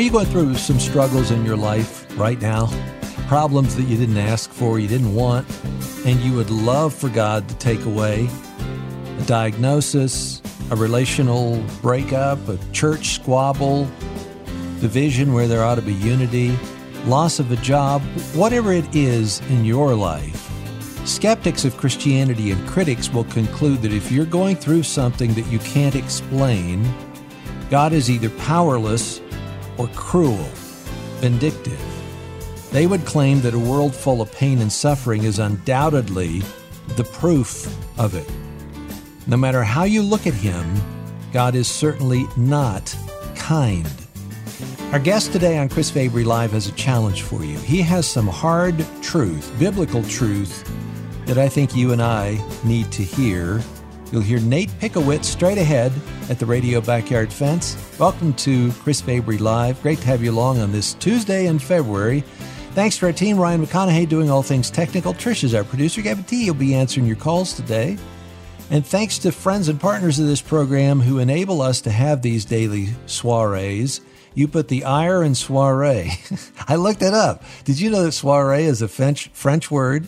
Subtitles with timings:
[0.00, 2.70] Are you going through some struggles in your life right now?
[3.28, 5.46] Problems that you didn't ask for, you didn't want,
[6.06, 8.26] and you would love for God to take away?
[9.18, 10.40] A diagnosis,
[10.70, 13.90] a relational breakup, a church squabble,
[14.80, 16.56] division where there ought to be unity,
[17.04, 18.00] loss of a job,
[18.32, 20.50] whatever it is in your life.
[21.06, 25.58] Skeptics of Christianity and critics will conclude that if you're going through something that you
[25.58, 26.90] can't explain,
[27.68, 29.20] God is either powerless
[29.80, 30.46] or cruel,
[31.20, 31.80] vindictive.
[32.70, 36.42] They would claim that a world full of pain and suffering is undoubtedly
[36.96, 37.66] the proof
[37.98, 38.30] of it.
[39.26, 40.66] No matter how you look at Him,
[41.32, 42.94] God is certainly not
[43.34, 43.90] kind.
[44.92, 47.56] Our guest today on Chris Fabry Live has a challenge for you.
[47.60, 50.70] He has some hard truth, biblical truth,
[51.24, 53.62] that I think you and I need to hear
[54.12, 55.92] You'll hear Nate Pickowicz straight ahead
[56.28, 57.76] at the Radio Backyard Fence.
[57.96, 59.80] Welcome to Chris Fabry Live.
[59.82, 62.24] Great to have you along on this Tuesday in February.
[62.72, 65.14] Thanks to our team, Ryan McConaughey doing all things technical.
[65.14, 66.02] Trish is our producer.
[66.02, 67.96] Gavin T will be answering your calls today.
[68.70, 72.44] And thanks to friends and partners of this program who enable us to have these
[72.44, 74.00] daily soirees.
[74.34, 76.12] You put the ire in soiree.
[76.68, 77.44] I looked it up.
[77.64, 80.06] Did you know that soiree is a French, French word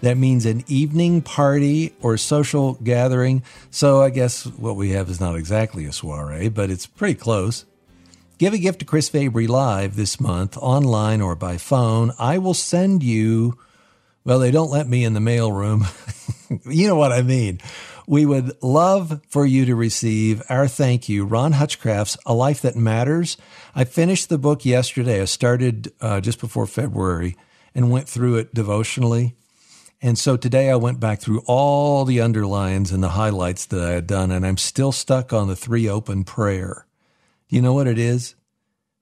[0.00, 3.42] that means an evening party or social gathering.
[3.70, 7.64] So I guess what we have is not exactly a soiree, but it's pretty close.
[8.38, 12.12] Give a gift to Chris Fabry Live this month, online or by phone.
[12.20, 13.58] I will send you,
[14.24, 15.86] well, they don't let me in the mail room.
[16.64, 17.58] you know what I mean.
[18.06, 22.76] We would love for you to receive our thank you, Ron Hutchcraft's A Life That
[22.76, 23.36] Matters.
[23.74, 25.20] I finished the book yesterday.
[25.20, 27.36] I started uh, just before February
[27.74, 29.34] and went through it devotionally.
[30.00, 33.90] And so today I went back through all the underlines and the highlights that I
[33.92, 36.86] had done, and I'm still stuck on the three open prayer.
[37.48, 38.36] Do you know what it is?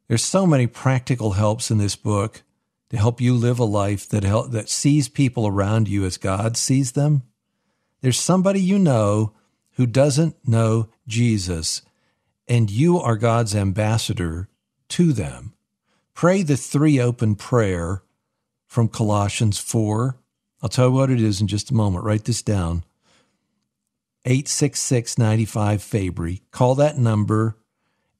[0.09, 2.43] There's so many practical helps in this book
[2.91, 6.57] to help you live a life that help, that sees people around you as God
[6.57, 7.23] sees them.
[8.01, 9.33] There's somebody you know
[9.73, 11.83] who doesn't know Jesus,
[12.49, 14.49] and you are God's ambassador
[14.91, 15.53] to them.
[16.15, 18.03] Pray the three open prayer
[18.67, 20.17] from Colossians 4
[20.63, 22.05] I'll tell you what it is in just a moment.
[22.05, 22.85] Write this down
[24.25, 26.43] 866 95 Fabry.
[26.51, 27.57] Call that number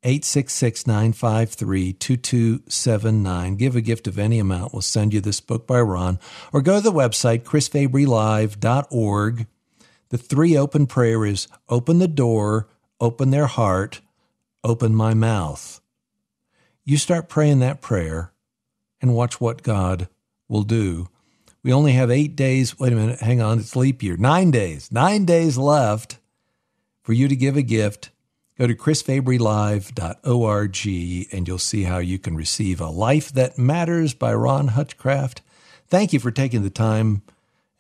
[0.03, 3.57] 866 953 2279.
[3.57, 4.73] Give a gift of any amount.
[4.73, 6.21] We'll send you this book by Ron.
[6.53, 9.47] Or go to the website, chrisfabrylive.org.
[10.11, 12.69] The three open prayer is open the door,
[13.01, 14.01] open their heart,
[14.63, 15.81] open my mouth.
[16.85, 18.33] You start praying that prayer
[19.01, 20.09] and watch what God
[20.49, 21.09] will do.
[21.67, 22.79] We only have eight days.
[22.79, 23.19] Wait a minute.
[23.19, 23.59] Hang on.
[23.59, 24.17] It's leap year.
[24.17, 24.93] Nine days.
[24.93, 26.19] Nine days left
[27.03, 28.11] for you to give a gift.
[28.57, 34.33] Go to chrisfabrylive.org and you'll see how you can receive A Life That Matters by
[34.33, 35.43] Ron Hutchcraft.
[35.89, 37.23] Thank you for taking the time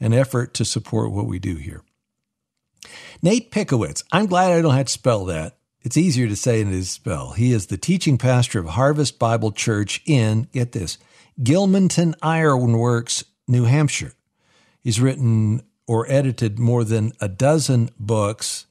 [0.01, 1.83] and effort to support what we do here.
[3.23, 4.03] Nate Pickowicz.
[4.11, 5.59] I'm glad I don't have to spell that.
[5.83, 7.35] It's easier to say than it is to spell.
[7.35, 10.99] He is the teaching pastor of Harvest Bible Church in, get this,
[11.41, 14.15] Gilmanton Ironworks, New Hampshire.
[14.81, 18.67] He's written or edited more than a dozen books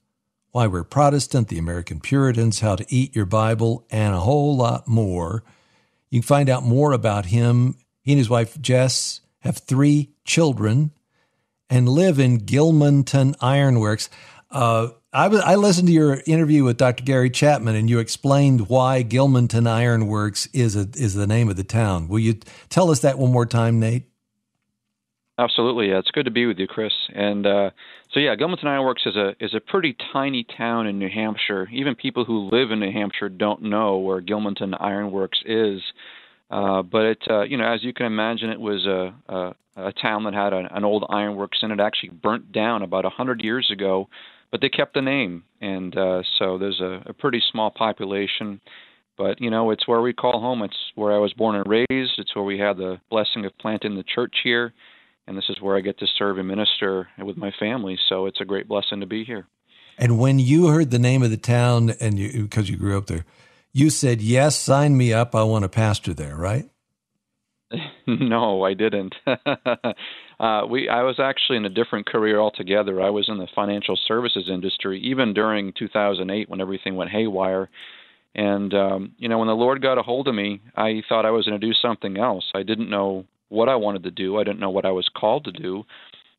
[0.51, 4.87] Why We're Protestant, The American Puritans, How to Eat Your Bible, and a whole lot
[4.87, 5.43] more.
[6.09, 7.75] You can find out more about him.
[8.01, 10.91] He and his wife Jess have three children
[11.69, 14.09] and live in Gilmanton Ironworks.
[14.51, 17.03] Uh, I, I listened to your interview with Dr.
[17.03, 21.63] Gary Chapman, and you explained why Gilmanton Ironworks is a, is the name of the
[21.63, 22.07] town.
[22.07, 24.03] Will you tell us that one more time, Nate?
[25.37, 25.99] Absolutely, yeah.
[25.99, 26.93] It's good to be with you, Chris.
[27.13, 27.71] And uh,
[28.13, 31.67] so, yeah, Gilmanton Ironworks is a is a pretty tiny town in New Hampshire.
[31.73, 35.81] Even people who live in New Hampshire don't know where Gilmanton Ironworks is.
[36.49, 39.91] Uh, but it, uh, you know, as you can imagine, it was a a, a
[40.01, 43.41] town that had a, an old ironworks and it actually burnt down about a hundred
[43.43, 44.07] years ago.
[44.51, 48.61] But they kept the name, and uh, so there's a, a pretty small population.
[49.17, 50.61] But you know, it's where we call home.
[50.61, 52.13] It's where I was born and raised.
[52.19, 54.73] It's where we had the blessing of planting the church here
[55.27, 57.97] and this is where I get to serve and minister with my family.
[58.09, 59.47] So it's a great blessing to be here.
[59.97, 63.07] And when you heard the name of the town, and you because you grew up
[63.07, 63.25] there,
[63.71, 65.35] you said, "Yes, sign me up.
[65.35, 66.69] I want to pastor there." Right?
[68.07, 69.15] no, I didn't.
[69.25, 73.01] uh, we I was actually in a different career altogether.
[73.01, 77.69] I was in the financial services industry, even during 2008 when everything went haywire.
[78.35, 81.31] And um, you know, when the Lord got a hold of me, I thought I
[81.31, 82.45] was going to do something else.
[82.53, 84.37] I didn't know what I wanted to do.
[84.37, 85.85] I didn't know what I was called to do,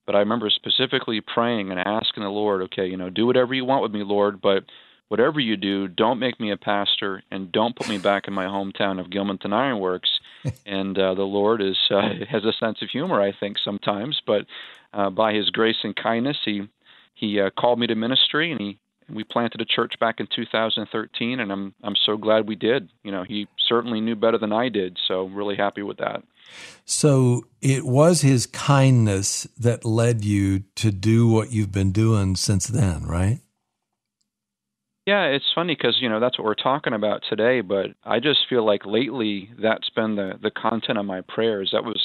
[0.06, 3.64] but I remember specifically praying and asking the Lord, okay, you know, do whatever you
[3.64, 4.64] want with me, Lord, but
[5.08, 8.46] whatever you do, don't make me a pastor and don't put me back in my
[8.46, 10.10] hometown of Gilmanton Ironworks.
[10.66, 14.20] and uh, the Lord is uh, has a sense of humor, I think, sometimes.
[14.26, 14.46] But
[14.92, 16.68] uh, by His grace and kindness, He
[17.14, 21.40] He uh, called me to ministry, and He we planted a church back in 2013,
[21.40, 22.88] and I'm I'm so glad we did.
[23.02, 26.22] You know, He certainly knew better than I did, so I'm really happy with that.
[26.84, 32.66] So it was His kindness that led you to do what you've been doing since
[32.66, 33.40] then, right?
[35.06, 37.60] Yeah, it's funny because you know that's what we're talking about today.
[37.60, 41.70] But I just feel like lately that's been the the content of my prayers.
[41.72, 42.00] That was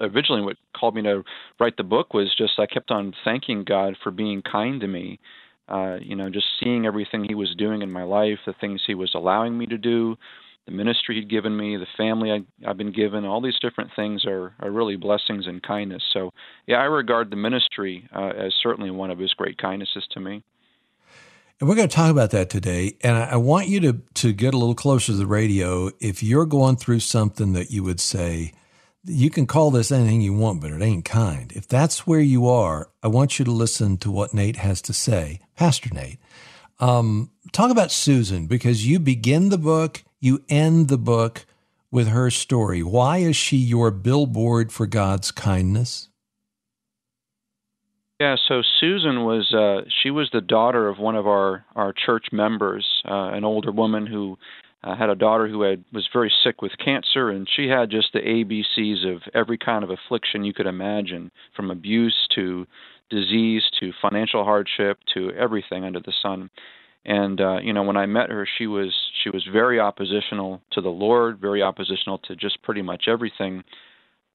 [0.00, 1.24] originally what called me to
[1.58, 5.18] write the book was just I kept on thanking God for being kind to me.
[5.66, 8.94] Uh, you know, just seeing everything He was doing in my life, the things He
[8.94, 10.16] was allowing me to do,
[10.66, 13.24] the ministry He'd given me, the family I, I've been given.
[13.24, 16.02] All these different things are are really blessings and kindness.
[16.12, 16.30] So
[16.66, 20.42] yeah, I regard the ministry uh, as certainly one of His great kindnesses to me.
[21.60, 22.96] And we're going to talk about that today.
[23.02, 25.90] And I, want you to, to get a little closer to the radio.
[26.00, 28.52] If you're going through something that you would say,
[29.04, 31.52] you can call this anything you want, but it ain't kind.
[31.52, 34.92] If that's where you are, I want you to listen to what Nate has to
[34.92, 35.40] say.
[35.54, 36.18] Pastor Nate,
[36.80, 41.46] um, talk about Susan because you begin the book, you end the book
[41.90, 42.82] with her story.
[42.82, 46.08] Why is she your billboard for God's kindness?
[48.20, 52.26] Yeah, so Susan was uh, she was the daughter of one of our our church
[52.32, 54.38] members, uh, an older woman who
[54.84, 58.12] uh, had a daughter who had was very sick with cancer, and she had just
[58.12, 62.66] the ABCs of every kind of affliction you could imagine, from abuse to
[63.10, 66.50] disease to financial hardship to everything under the sun.
[67.06, 70.80] And uh, you know, when I met her, she was she was very oppositional to
[70.80, 73.62] the Lord, very oppositional to just pretty much everything.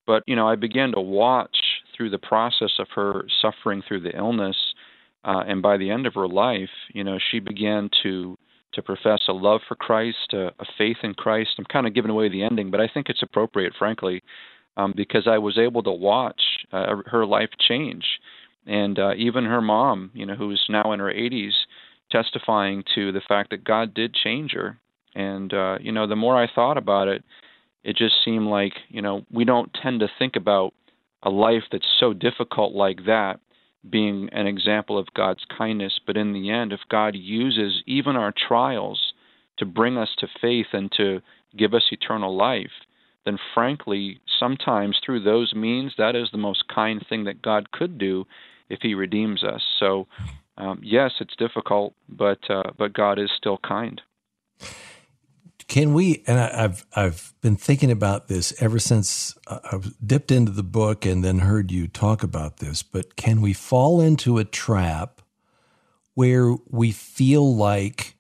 [0.06, 1.56] But you know, I began to watch
[1.96, 4.56] through the process of her suffering through the illness,
[5.26, 8.38] uh, and by the end of her life, you know, she began to
[8.74, 11.52] to profess a love for Christ, a, a faith in Christ.
[11.58, 14.22] I'm kind of giving away the ending, but I think it's appropriate, frankly,
[14.78, 18.06] um, because I was able to watch uh, her life change,
[18.68, 21.54] and uh, even her mom, you know, who's now in her 80s,
[22.12, 24.78] testifying to the fact that God did change her.
[25.16, 27.24] And uh, you know, the more I thought about it,
[27.84, 30.74] it just seemed like you know we don't tend to think about
[31.24, 33.40] a life that's so difficult like that
[33.90, 36.00] being an example of God's kindness.
[36.06, 39.14] But in the end, if God uses even our trials
[39.58, 41.22] to bring us to faith and to
[41.58, 42.72] give us eternal life,
[43.26, 47.98] then frankly, sometimes through those means, that is the most kind thing that God could
[47.98, 48.26] do
[48.70, 49.62] if He redeems us.
[49.80, 50.08] So,
[50.60, 54.02] um, yes, it's difficult, but uh, but God is still kind.
[55.68, 56.24] Can we?
[56.28, 61.06] And I, have I've been thinking about this ever since I've dipped into the book
[61.06, 62.84] and then heard you talk about this.
[62.84, 65.22] But can we fall into a trap
[66.16, 68.16] where we feel like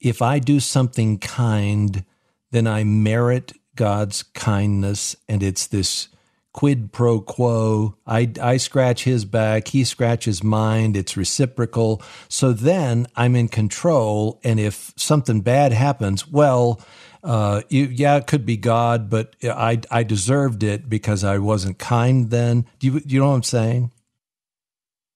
[0.00, 2.04] if I do something kind,
[2.50, 6.08] then I merit God's kindness, and it's this
[6.52, 7.96] quid pro quo.
[8.06, 10.96] I, I scratch his back, he scratches mine.
[10.96, 12.02] It's reciprocal.
[12.28, 14.40] So then I'm in control.
[14.42, 16.80] And if something bad happens, well,
[17.22, 21.78] uh, you, yeah, it could be God, but I, I deserved it because I wasn't
[21.78, 22.66] kind then.
[22.78, 23.92] Do you, you know what I'm saying?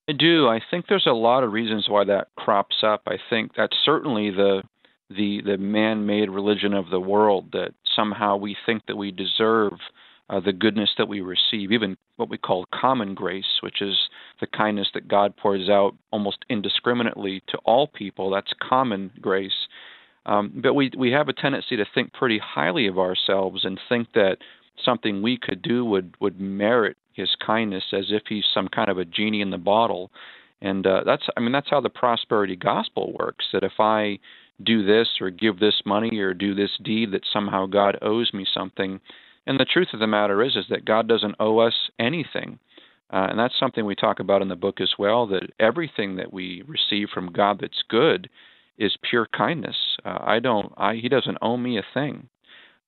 [0.08, 0.48] I do.
[0.48, 3.02] I think there's a lot of reasons why that crops up.
[3.06, 4.62] I think that's certainly the
[5.08, 9.72] the the man-made religion of the world that somehow we think that we deserve
[10.30, 13.96] uh, the goodness that we receive, even what we call common grace, which is
[14.40, 18.30] the kindness that God pours out almost indiscriminately to all people.
[18.30, 19.66] That's common grace.
[20.24, 24.12] Um, but we we have a tendency to think pretty highly of ourselves and think
[24.14, 24.38] that
[24.84, 28.98] something we could do would would merit His kindness, as if He's some kind of
[28.98, 30.10] a genie in the bottle.
[30.60, 33.46] And uh, that's I mean that's how the prosperity gospel works.
[33.52, 34.20] That if I
[34.62, 38.46] do this or give this money or do this deed, that somehow God owes me
[38.54, 39.00] something.
[39.46, 42.58] And the truth of the matter is, is that God doesn't owe us anything.
[43.12, 46.32] Uh, and that's something we talk about in the book as well that everything that
[46.32, 48.30] we receive from God that's good
[48.78, 49.76] is pure kindness.
[50.04, 52.28] Uh, I don't, I, He doesn't owe me a thing.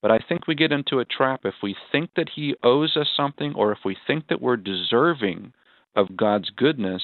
[0.00, 3.08] But I think we get into a trap if we think that He owes us
[3.16, 5.52] something or if we think that we're deserving
[5.96, 7.02] of God's goodness,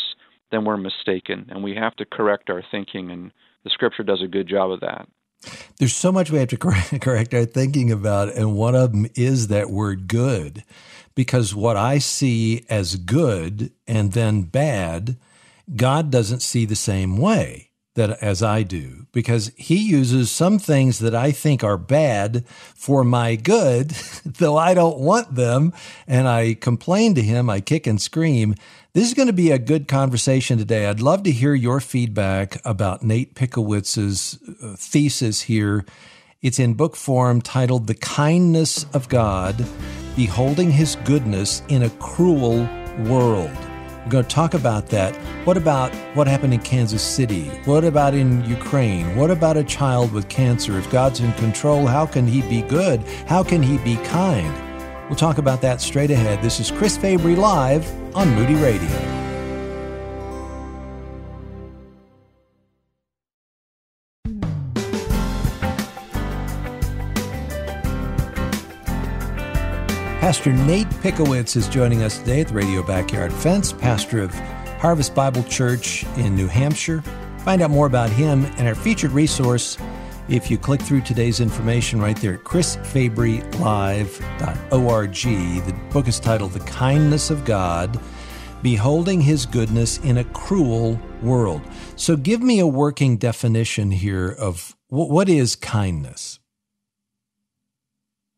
[0.50, 1.47] then we're mistaken.
[1.50, 3.11] And we have to correct our thinking.
[3.11, 3.33] And
[3.64, 5.09] the scripture does a good job of that.
[5.78, 6.56] There's so much we have to
[7.00, 10.64] correct our thinking about, and one of them is that word good.
[11.14, 15.18] Because what I see as good and then bad,
[15.75, 21.00] God doesn't see the same way that as I do because he uses some things
[21.00, 23.90] that I think are bad for my good,
[24.25, 25.73] though I don't want them.
[26.06, 28.54] And I complain to him, I kick and scream.
[28.92, 30.87] This is going to be a good conversation today.
[30.87, 35.85] I'd love to hear your feedback about Nate Pickowicz's uh, thesis here.
[36.42, 39.64] It's in book form titled The Kindness of God
[40.16, 42.68] Beholding His Goodness in a Cruel
[43.06, 43.56] World.
[44.04, 45.14] We're going to talk about that.
[45.47, 47.44] What about what happened in Kansas City?
[47.66, 49.14] What about in Ukraine?
[49.14, 50.76] What about a child with cancer?
[50.76, 53.02] If God's in control, how can He be good?
[53.28, 54.69] How can He be kind?
[55.10, 56.40] We'll talk about that straight ahead.
[56.40, 58.88] This is Chris Fabry Live on Moody Radio.
[70.20, 74.32] Pastor Nate Pickowicz is joining us today at the Radio Backyard Fence, pastor of
[74.78, 77.02] Harvest Bible Church in New Hampshire.
[77.38, 79.76] Find out more about him and our featured resource
[80.30, 85.12] if you click through today's information right there at chrisfabrylive.org.
[85.12, 87.99] The book is titled The Kindness of God
[88.62, 91.62] Beholding His Goodness in a Cruel World.
[91.96, 96.38] So, give me a working definition here of what is kindness?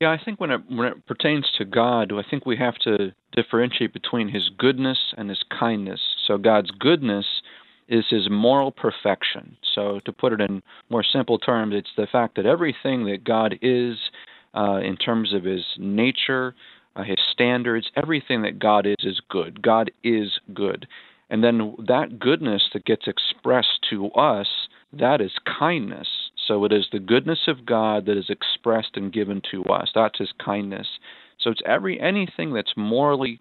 [0.01, 3.13] Yeah, I think when it, when it pertains to God, I think we have to
[3.33, 6.01] differentiate between His goodness and His kindness.
[6.27, 7.27] So, God's goodness
[7.89, 9.57] is His moral perfection.
[9.75, 13.59] So, to put it in more simple terms, it's the fact that everything that God
[13.63, 13.97] is,
[14.55, 16.55] uh, in terms of His nature,
[16.97, 19.63] uh, His standards, everything that God is, is good.
[19.63, 20.87] God is good.
[21.31, 24.49] And then that goodness that gets expressed to us,
[24.93, 26.09] that is kindness.
[26.47, 29.91] So it is the goodness of God that is expressed and given to us.
[29.95, 30.87] That's His kindness.
[31.41, 33.41] So it's every anything that's morally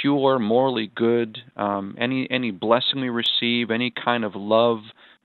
[0.00, 4.80] pure, morally good, um, any any blessing we receive, any kind of love,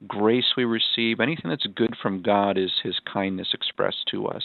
[0.08, 4.44] grace we receive, anything that's good from God is His kindness expressed to us.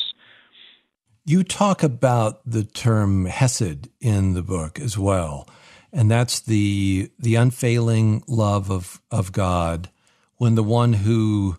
[1.25, 5.49] You talk about the term hesed in the book as well,
[5.93, 9.91] and that's the the unfailing love of of God
[10.37, 11.57] when the one who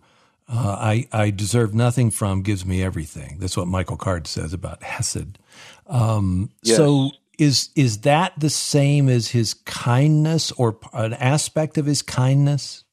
[0.52, 3.38] uh, I, I deserve nothing from gives me everything.
[3.40, 5.38] That's what Michael Card says about Hesed.
[5.86, 6.78] Um, yes.
[6.78, 12.84] So is is that the same as his kindness or an aspect of his kindness?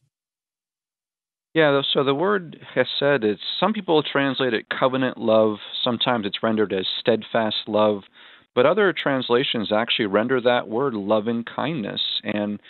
[1.56, 5.56] Yeah, so the word hesed is some people translate it covenant love.
[5.82, 8.02] Sometimes it's rendered as steadfast love,
[8.54, 12.02] but other translations actually render that word loving kindness.
[12.22, 12.60] And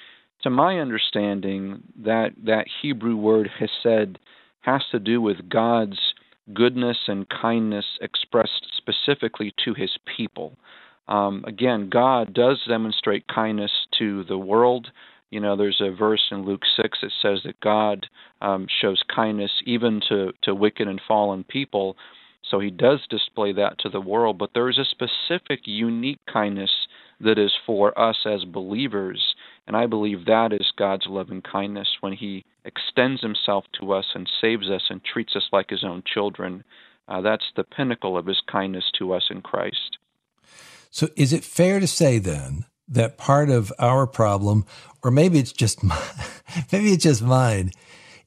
[0.44, 4.20] to my understanding, that that Hebrew word hesed
[4.60, 5.98] has to do with God's
[6.54, 10.56] goodness and kindness expressed specifically to his people.
[11.08, 14.92] Um, again, God does demonstrate kindness to the world.
[15.30, 18.06] You know, there's a verse in Luke 6 that says that God
[18.40, 21.96] um, shows kindness even to, to wicked and fallen people.
[22.50, 26.70] So he does display that to the world, but there is a specific, unique kindness
[27.20, 29.34] that is for us as believers.
[29.66, 34.30] And I believe that is God's loving kindness when He extends Himself to us and
[34.40, 36.64] saves us and treats us like His own children.
[37.08, 39.98] Uh, that's the pinnacle of His kindness to us in Christ.
[40.90, 44.64] So, is it fair to say then that part of our problem,
[45.02, 46.00] or maybe it's just my,
[46.72, 47.72] maybe it's just mine,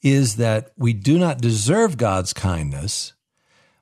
[0.02, 3.14] is that we do not deserve God's kindness,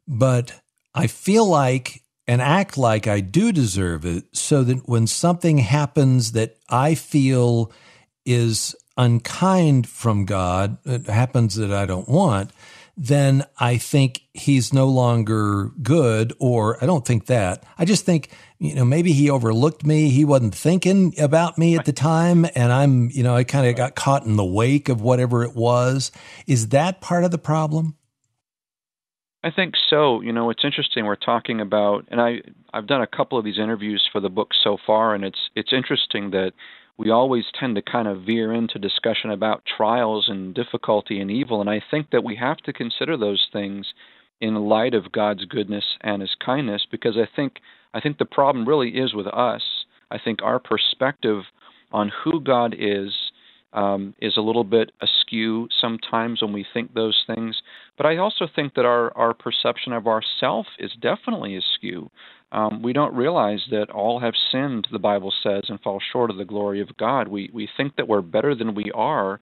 [0.08, 0.60] but
[0.96, 6.34] I feel like and act like I do deserve it so that when something happens
[6.34, 7.72] that I feel
[8.26, 12.52] is unkind from God, it happens that I don't want,
[12.98, 17.64] then I think he's no longer good, or I don't think that.
[17.78, 18.30] I just think,
[18.60, 20.10] you know, maybe he overlooked me.
[20.10, 22.46] He wasn't thinking about me at the time.
[22.56, 25.56] And I'm, you know, I kind of got caught in the wake of whatever it
[25.56, 26.12] was.
[26.48, 27.96] Is that part of the problem?
[29.44, 30.22] I think so.
[30.22, 31.06] You know, it's interesting.
[31.06, 32.42] We're talking about, and I
[32.74, 35.72] I've done a couple of these interviews for the book so far, and it's it's
[35.72, 36.54] interesting that
[36.98, 41.62] we always tend to kind of veer into discussion about trials and difficulty and evil,
[41.62, 43.86] and I think that we have to consider those things
[44.42, 47.60] in light of God's goodness and His kindness, because I think
[47.94, 49.62] I think the problem really is with us.
[50.12, 51.44] I think our perspective
[51.92, 53.14] on who God is
[53.74, 57.62] um, is a little bit askew sometimes when we think those things.
[57.98, 62.10] But I also think that our, our perception of ourself is definitely askew.
[62.52, 66.38] Um, we don't realize that all have sinned, the Bible says, and fall short of
[66.38, 67.28] the glory of God.
[67.28, 69.42] We, we think that we're better than we are.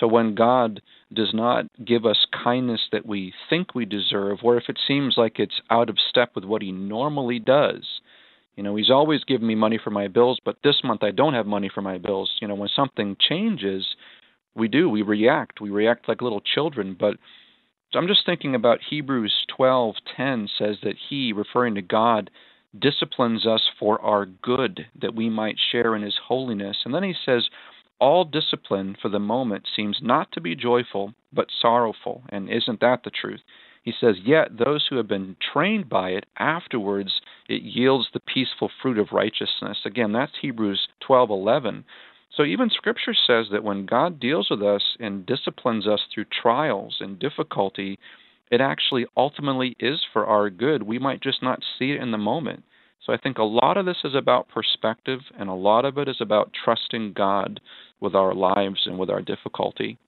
[0.00, 0.80] So when God
[1.14, 5.38] does not give us kindness that we think we deserve, or if it seems like
[5.38, 8.00] it's out of step with what He normally does,
[8.56, 11.34] you know, he's always given me money for my bills, but this month I don't
[11.34, 12.30] have money for my bills.
[12.40, 13.86] You know, when something changes,
[14.54, 14.88] we do.
[14.88, 15.60] We react.
[15.60, 16.96] We react like little children.
[16.98, 17.16] But
[17.92, 22.30] so I'm just thinking about Hebrews 12:10 says that He, referring to God,
[22.78, 26.76] disciplines us for our good, that we might share in His holiness.
[26.84, 27.48] And then He says,
[28.02, 32.24] all discipline for the moment seems not to be joyful, but sorrowful.
[32.30, 33.38] And isn't that the truth?
[33.84, 38.72] He says, Yet those who have been trained by it, afterwards it yields the peaceful
[38.82, 39.78] fruit of righteousness.
[39.84, 41.84] Again, that's Hebrews 12:11.
[42.36, 46.96] So even Scripture says that when God deals with us and disciplines us through trials
[46.98, 48.00] and difficulty,
[48.50, 50.82] it actually ultimately is for our good.
[50.82, 52.64] We might just not see it in the moment.
[53.04, 56.08] So I think a lot of this is about perspective, and a lot of it
[56.08, 57.60] is about trusting God
[58.00, 59.98] with our lives and with our difficulty.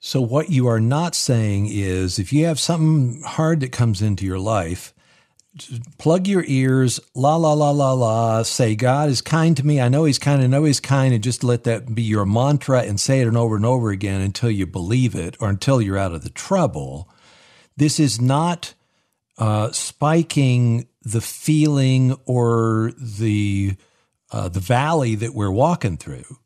[0.00, 4.24] So, what you are not saying is if you have something hard that comes into
[4.24, 4.94] your life,
[5.98, 9.80] plug your ears, la, la, la, la, la, say, God is kind to me.
[9.80, 10.42] I know He's kind.
[10.42, 11.12] I know He's kind.
[11.12, 14.50] And just let that be your mantra and say it over and over again until
[14.50, 17.08] you believe it or until you're out of the trouble.
[17.76, 18.74] This is not
[19.38, 23.76] uh, spiking the feeling or the
[24.32, 26.38] uh, the valley that we're walking through.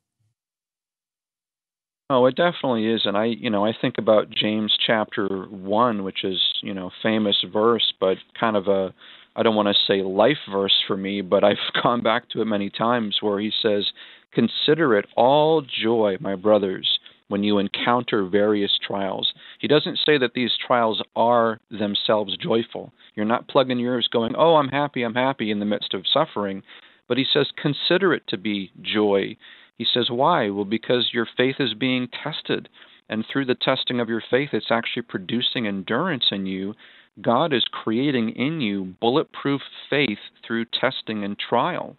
[2.11, 6.23] Oh, it definitely is, and I, you know, I think about James chapter one, which
[6.23, 8.93] is, you know, famous verse, but kind of a,
[9.35, 12.45] I don't want to say life verse for me, but I've gone back to it
[12.45, 13.91] many times, where he says,
[14.33, 20.35] "Consider it all joy, my brothers, when you encounter various trials." He doesn't say that
[20.35, 22.93] these trials are themselves joyful.
[23.14, 26.62] You're not plugging yours going, "Oh, I'm happy, I'm happy," in the midst of suffering,
[27.09, 29.37] but he says, "Consider it to be joy."
[29.76, 30.50] He says, Why?
[30.50, 32.69] Well, because your faith is being tested.
[33.09, 36.75] And through the testing of your faith, it's actually producing endurance in you.
[37.21, 41.97] God is creating in you bulletproof faith through testing and trial.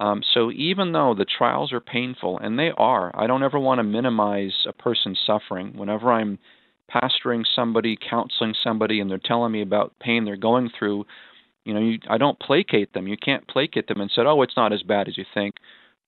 [0.00, 3.80] Um, so even though the trials are painful, and they are, I don't ever want
[3.80, 5.76] to minimize a person's suffering.
[5.76, 6.38] Whenever I'm
[6.92, 11.04] pastoring somebody, counseling somebody, and they're telling me about pain they're going through,
[11.64, 13.06] you know, you, I don't placate them.
[13.06, 15.56] You can't placate them and say, "Oh, it's not as bad as you think."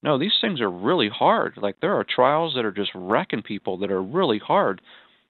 [0.03, 1.59] No, these things are really hard.
[1.59, 4.81] Like there are trials that are just wrecking people that are really hard.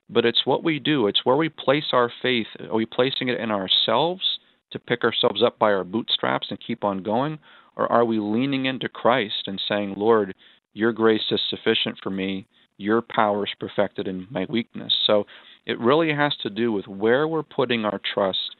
[0.09, 1.09] But it's what we do.
[1.09, 2.47] It's where we place our faith.
[2.61, 4.23] Are we placing it in ourselves
[4.71, 7.39] to pick ourselves up by our bootstraps and keep on going?
[7.77, 10.35] Or are we leaning into Christ and saying, Lord,
[10.75, 12.47] your grace is sufficient for me.
[12.77, 14.93] Your power is perfected in my weakness.
[15.07, 15.27] So
[15.67, 18.57] it really has to do with where we're putting our trust.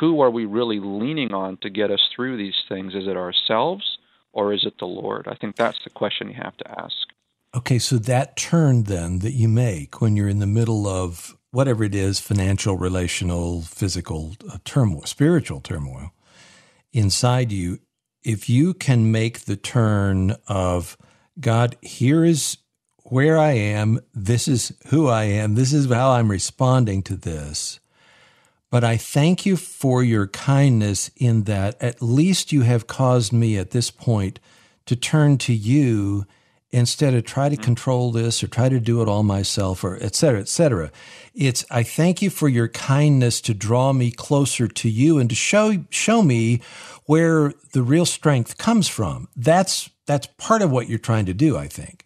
[0.00, 2.94] Who are we really leaning on to get us through these things?
[2.94, 3.98] Is it ourselves
[4.32, 5.26] or is it the Lord?
[5.28, 6.96] I think that's the question you have to ask.
[7.54, 11.84] Okay, so that turn then that you make when you're in the middle of whatever
[11.84, 16.10] it is financial, relational, physical uh, turmoil, spiritual turmoil
[16.92, 17.78] inside you,
[18.24, 20.96] if you can make the turn of
[21.38, 22.58] God, here is
[23.04, 27.80] where I am, this is who I am, this is how I'm responding to this.
[28.70, 33.58] But I thank you for your kindness in that at least you have caused me
[33.58, 34.40] at this point
[34.86, 36.26] to turn to you
[36.74, 37.64] instead of try to mm-hmm.
[37.64, 40.90] control this or try to do it all myself or et cetera, et cetera.
[41.34, 45.36] It's, I thank you for your kindness to draw me closer to you and to
[45.36, 46.60] show, show me
[47.06, 49.28] where the real strength comes from.
[49.36, 52.04] That's, that's part of what you're trying to do, I think.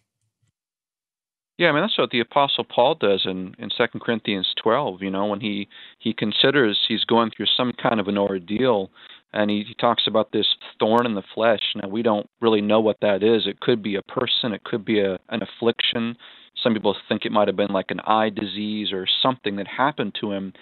[1.57, 5.01] Yeah, I mean that's what the Apostle Paul does in in Second Corinthians twelve.
[5.01, 5.67] You know, when he
[5.99, 8.91] he considers he's going through some kind of an ordeal,
[9.33, 10.47] and he, he talks about this
[10.79, 11.61] thorn in the flesh.
[11.75, 13.47] Now we don't really know what that is.
[13.47, 14.53] It could be a person.
[14.53, 16.15] It could be a an affliction.
[16.61, 20.15] Some people think it might have been like an eye disease or something that happened
[20.21, 20.53] to him.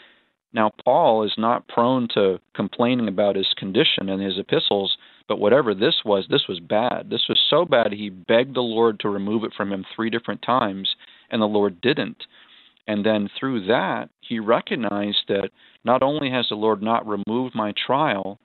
[0.53, 5.73] Now Paul is not prone to complaining about his condition in his epistles but whatever
[5.73, 7.09] this was, this was bad.
[7.09, 10.41] This was so bad he begged the Lord to remove it from him three different
[10.41, 10.95] times,
[11.29, 12.23] and the Lord didn't.
[12.87, 15.49] And then through that, he recognized that
[15.83, 18.39] not only has the Lord not removed my trial,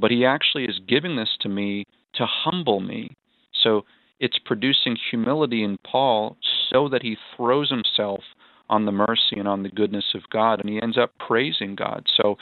[0.00, 3.16] but he actually is giving this to me to humble me.
[3.62, 3.84] So
[4.18, 6.36] it's producing humility in Paul
[6.70, 8.20] so that he throws himself
[8.68, 12.06] on the mercy and on the goodness of God, and he ends up praising God.
[12.16, 12.36] So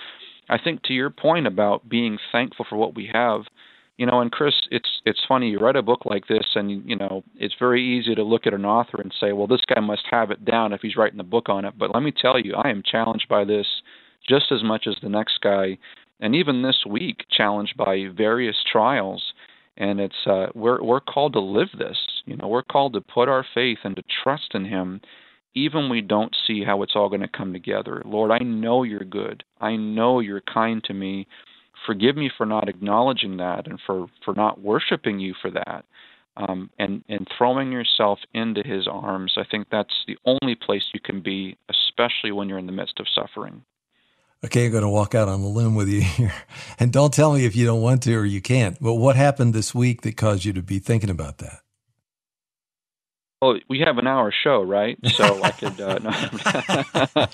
[0.49, 3.43] I think to your point about being thankful for what we have,
[3.99, 6.97] you know and chris it's it's funny you write a book like this and you
[6.97, 10.05] know it's very easy to look at an author and say well this guy must
[10.11, 12.55] have it down if he's writing a book on it but let me tell you
[12.55, 13.67] i am challenged by this
[14.27, 15.77] just as much as the next guy
[16.21, 19.33] and even this week challenged by various trials
[19.77, 23.29] and it's uh we're we're called to live this you know we're called to put
[23.29, 25.01] our faith and to trust in him
[25.55, 29.01] even we don't see how it's all going to come together lord i know you're
[29.01, 31.27] good i know you're kind to me
[31.87, 35.85] forgive me for not acknowledging that and for for not worshiping you for that
[36.39, 39.35] um, and and throwing yourself into His arms.
[39.37, 43.01] I think that's the only place you can be, especially when you're in the midst
[43.01, 43.63] of suffering.
[44.45, 46.35] Okay, I'm going to walk out on the limb with you here,
[46.79, 48.77] and don't tell me if you don't want to or you can't.
[48.81, 51.61] But what happened this week that caused you to be thinking about that?
[53.41, 54.99] Well, we have an hour show, right?
[55.07, 55.81] So I could.
[55.81, 55.99] Uh,
[57.17, 57.27] no.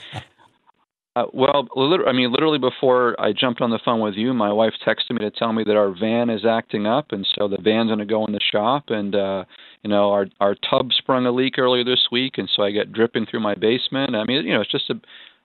[1.16, 1.68] Uh, well,
[2.08, 5.18] I mean, literally before I jumped on the phone with you, my wife texted me
[5.18, 8.04] to tell me that our van is acting up, and so the van's going to
[8.04, 8.86] go in the shop.
[8.88, 9.44] And uh,
[9.84, 12.92] you know, our our tub sprung a leak earlier this week, and so I get
[12.92, 14.16] dripping through my basement.
[14.16, 14.94] I mean, you know, it's just a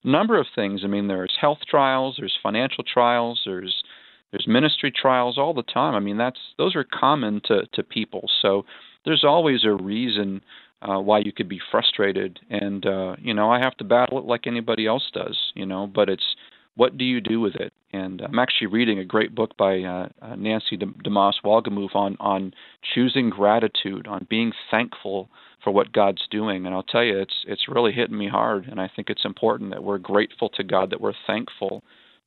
[0.03, 0.81] number of things.
[0.83, 3.83] I mean, there's health trials, there's financial trials, there's
[4.31, 5.95] there's ministry trials all the time.
[5.95, 8.29] I mean, that's those are common to to people.
[8.41, 8.65] So
[9.05, 10.41] there's always a reason
[10.81, 12.39] uh, why you could be frustrated.
[12.49, 15.37] And uh, you know, I have to battle it like anybody else does.
[15.55, 16.35] You know, but it's
[16.75, 17.73] what do you do with it?
[17.91, 22.53] And I'm actually reading a great book by uh, uh Nancy DeMoss Wolgemuth on on
[22.93, 25.29] choosing gratitude, on being thankful
[25.63, 26.65] for what God's doing.
[26.65, 28.67] And I'll tell you, it's it's really hitting me hard.
[28.67, 31.83] And I think it's important that we're grateful to God, that we're thankful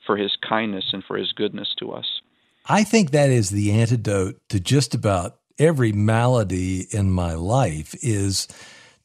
[0.06, 2.20] for His kindness and for His goodness to us.
[2.66, 8.48] I think that is the antidote to just about every malady in my life is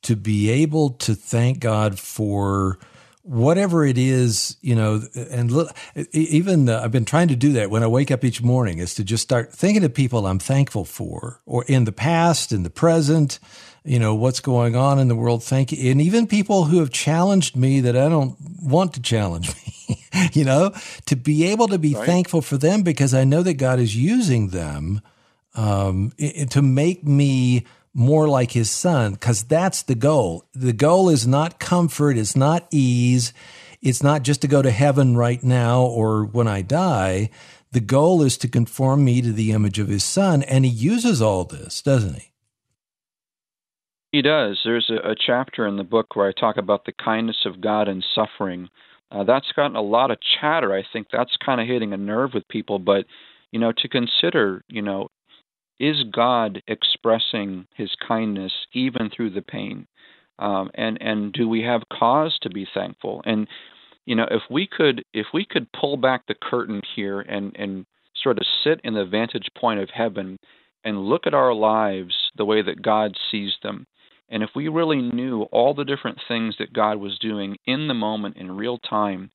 [0.04, 2.80] to be able to thank God for
[3.24, 5.76] whatever it is, you know, and look,
[6.14, 8.96] even uh, I've been trying to do that when I wake up each morning is
[8.96, 12.70] to just start thinking of people I'm thankful for, or in the past, in the
[12.70, 13.40] present,
[13.88, 15.44] you know, what's going on in the world.
[15.44, 15.92] Thank you.
[15.92, 19.50] And even people who have challenged me that I don't want to challenge
[19.88, 20.74] me, you know,
[21.06, 22.06] to be able to be right.
[22.06, 25.02] thankful for them because I know that God is using them
[25.56, 26.12] um,
[26.50, 30.46] to make me more like his son, because that's the goal.
[30.54, 33.34] The goal is not comfort, it's not ease,
[33.82, 37.32] it's not just to go to heaven right now or when I die.
[37.72, 41.22] The goal is to conform me to the image of his son, and he uses
[41.22, 42.34] all this, doesn't he?
[44.12, 44.60] He does.
[44.64, 47.88] There's a, a chapter in the book where I talk about the kindness of God
[47.88, 48.70] in suffering.
[49.12, 50.74] Uh, that's gotten a lot of chatter.
[50.74, 53.06] I think that's kind of hitting a nerve with people, but
[53.52, 55.08] you know, to consider, you know,
[55.80, 59.88] is God expressing His kindness even through the pain?
[60.40, 63.22] Um, and and do we have cause to be thankful?
[63.26, 63.48] And
[64.06, 67.86] you know, if we could if we could pull back the curtain here and and
[68.22, 70.38] sort of sit in the vantage point of heaven
[70.84, 73.86] and look at our lives the way that God sees them.
[74.30, 77.94] And if we really knew all the different things that God was doing in the
[77.94, 79.32] moment in real time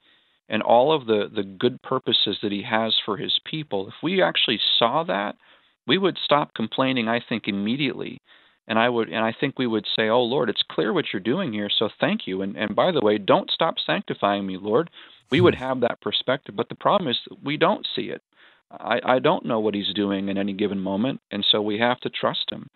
[0.48, 4.22] and all of the, the good purposes that He has for His people, if we
[4.22, 5.37] actually saw that,
[5.87, 8.20] we would stop complaining, I think, immediately.
[8.68, 11.20] And I would and I think we would say, Oh Lord, it's clear what you're
[11.20, 12.42] doing here, so thank you.
[12.42, 14.88] And and by the way, don't stop sanctifying me, Lord.
[15.31, 15.44] We hmm.
[15.44, 16.55] would have that perspective.
[16.55, 18.22] But the problem is we don't see it.
[18.81, 22.01] I, I don't know what he's doing in any given moment, and so we have
[22.01, 22.69] to trust him.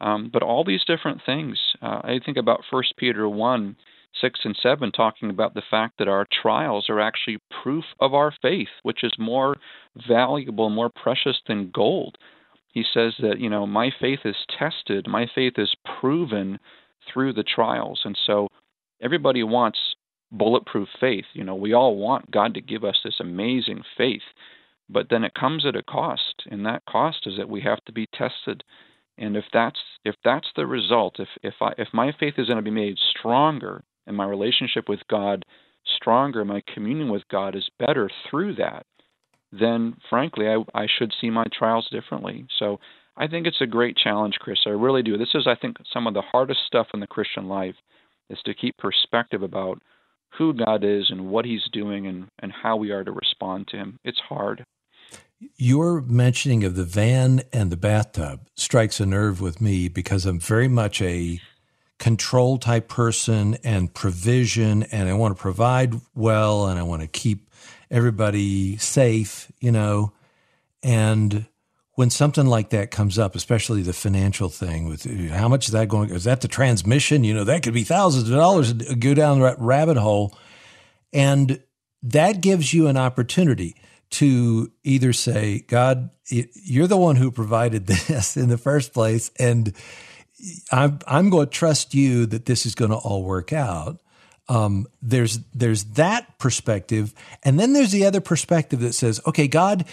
[0.00, 3.76] Um, but all these different things, uh, I think about First Peter one,
[4.20, 8.32] six and seven, talking about the fact that our trials are actually proof of our
[8.42, 9.56] faith, which is more
[10.08, 12.16] valuable, more precious than gold.
[12.72, 16.58] He says that you know my faith is tested my faith is proven
[17.12, 18.00] through the trials.
[18.04, 18.48] And so
[19.00, 19.78] everybody wants
[20.32, 21.26] bulletproof faith.
[21.34, 24.22] You know we all want god to give us this amazing faith
[24.88, 27.92] but then it comes at a cost and that cost is that we have to
[27.92, 28.62] be tested
[29.18, 32.56] and if that's if that's the result if if i if my faith is going
[32.56, 35.44] to be made stronger and my relationship with god
[35.96, 38.84] stronger my communion with god is better through that
[39.58, 42.46] then frankly, I, I should see my trials differently.
[42.58, 42.80] So
[43.16, 44.60] I think it's a great challenge, Chris.
[44.66, 45.16] I really do.
[45.16, 47.76] This is, I think, some of the hardest stuff in the Christian life
[48.30, 49.80] is to keep perspective about
[50.36, 53.76] who God is and what He's doing and, and how we are to respond to
[53.76, 53.98] Him.
[54.04, 54.64] It's hard.
[55.56, 60.40] Your mentioning of the van and the bathtub strikes a nerve with me because I'm
[60.40, 61.40] very much a
[61.98, 67.08] control type person and provision, and I want to provide well and I want to
[67.08, 67.48] keep
[67.90, 70.12] everybody safe, you know.
[70.82, 71.46] And
[71.92, 75.88] when something like that comes up, especially the financial thing with how much is that
[75.88, 77.24] going, is that the transmission?
[77.24, 80.36] You know, that could be thousands of dollars go down that rabbit hole.
[81.12, 81.62] And
[82.02, 83.76] that gives you an opportunity
[84.14, 89.30] to either say, God, you're the one who provided this in the first place.
[89.38, 89.72] And
[90.70, 94.00] I'm, I'm going to trust you that this is going to all work out
[94.48, 99.86] um, there's there's that perspective, and then there's the other perspective that says, okay, God,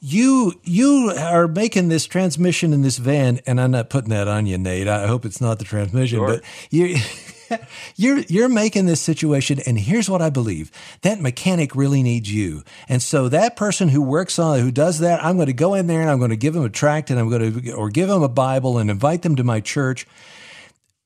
[0.00, 4.46] you you are making this transmission in this van, and I'm not putting that on
[4.46, 4.86] you, Nate.
[4.86, 6.28] I hope it's not the transmission, sure.
[6.28, 6.96] but you
[7.96, 10.70] you're you're making this situation and here's what I believe.
[11.02, 12.62] That mechanic really needs you.
[12.88, 15.86] And so that person who works on who does that, I'm going to go in
[15.86, 18.08] there and I'm going to give them a tract and I'm going to or give
[18.08, 20.06] them a Bible and invite them to my church.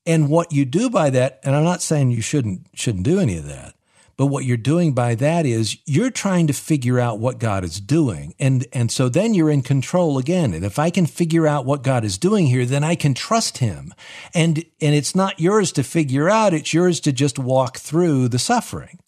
[0.05, 3.37] And what you do by that, and I'm not saying you shouldn't shouldn't do any
[3.37, 3.75] of that.
[4.21, 7.79] But what you're doing by that is you're trying to figure out what God is
[7.79, 8.35] doing.
[8.39, 10.53] And, and so then you're in control again.
[10.53, 13.57] And if I can figure out what God is doing here, then I can trust
[13.57, 13.95] him.
[14.35, 16.53] And, and it's not yours to figure out.
[16.53, 18.99] It's yours to just walk through the suffering.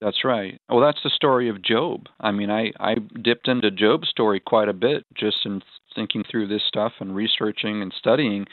[0.00, 0.60] That's right.
[0.68, 2.08] Well, that's the story of Job.
[2.18, 5.62] I mean, I, I dipped into Job's story quite a bit just in
[5.94, 8.46] thinking through this stuff and researching and studying.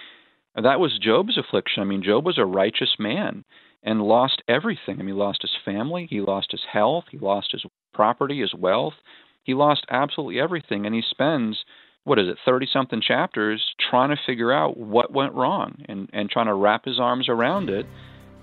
[0.54, 1.82] That was Job's affliction.
[1.82, 3.46] I mean, Job was a righteous man
[3.84, 4.96] and lost everything.
[4.96, 8.54] I mean, he lost his family, he lost his health, he lost his property, his
[8.54, 8.96] wealth.
[9.44, 11.64] He lost absolutely everything, and he spends
[12.04, 16.30] what is it, thirty something chapters trying to figure out what went wrong and and
[16.30, 17.86] trying to wrap his arms around it.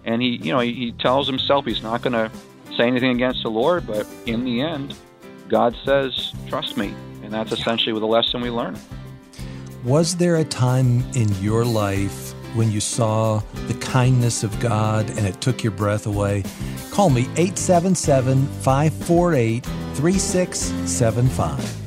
[0.04, 2.30] And he, you know, he, he tells himself he's not going to
[2.76, 4.94] say anything against the Lord, but in the end,
[5.48, 8.78] God says, "Trust me," and that's essentially the lesson we learn.
[9.84, 15.26] Was there a time in your life when you saw the kindness of God and
[15.26, 16.42] it took your breath away,
[16.90, 19.64] call me 877 548
[19.94, 21.86] 3675.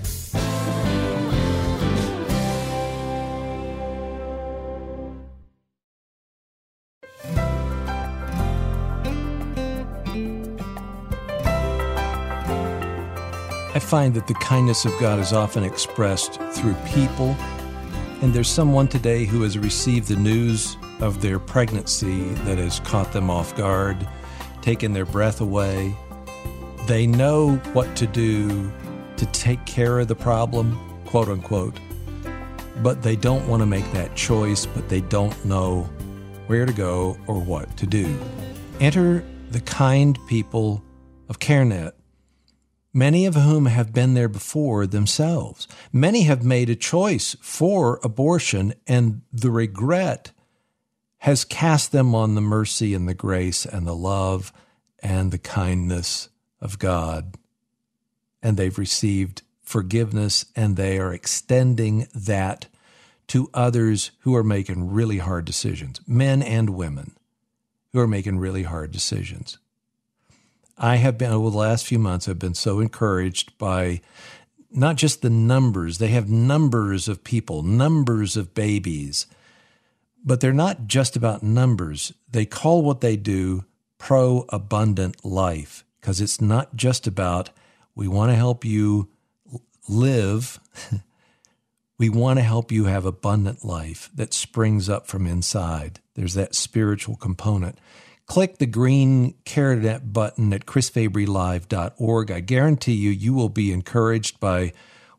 [13.71, 17.35] I find that the kindness of God is often expressed through people
[18.21, 23.13] and there's someone today who has received the news of their pregnancy that has caught
[23.13, 24.07] them off guard,
[24.61, 25.95] taken their breath away.
[26.85, 28.71] They know what to do
[29.15, 31.79] to take care of the problem, quote unquote,
[32.83, 35.89] but they don't want to make that choice, but they don't know
[36.47, 38.17] where to go or what to do.
[38.81, 40.83] Enter the kind people
[41.29, 41.93] of CareNet
[42.93, 45.67] many of whom have been there before themselves.
[45.91, 50.31] Many have made a choice for abortion, and the regret
[51.19, 54.53] has cast them on the mercy and the grace and the love
[54.99, 56.29] and the kindness
[56.61, 57.35] of God.
[58.41, 62.67] And they've received forgiveness, and they are extending that
[63.27, 67.15] to others who are making really hard decisions, men and women
[67.93, 69.59] who are making really hard decisions.
[70.79, 73.99] I have been over the last few months, I've been so encouraged by
[74.71, 79.27] not just the numbers, they have numbers of people, numbers of babies,
[80.23, 82.13] but they're not just about numbers.
[82.31, 83.65] They call what they do
[83.97, 87.49] pro abundant life because it's not just about
[87.95, 89.09] we want to help you
[89.89, 90.59] live.
[91.97, 95.99] we want to help you have abundant life that springs up from inside.
[96.15, 97.77] There's that spiritual component
[98.29, 102.31] click the green CareNet button at chrisfabrylive.org.
[102.31, 104.71] I guarantee you, you will be encouraged by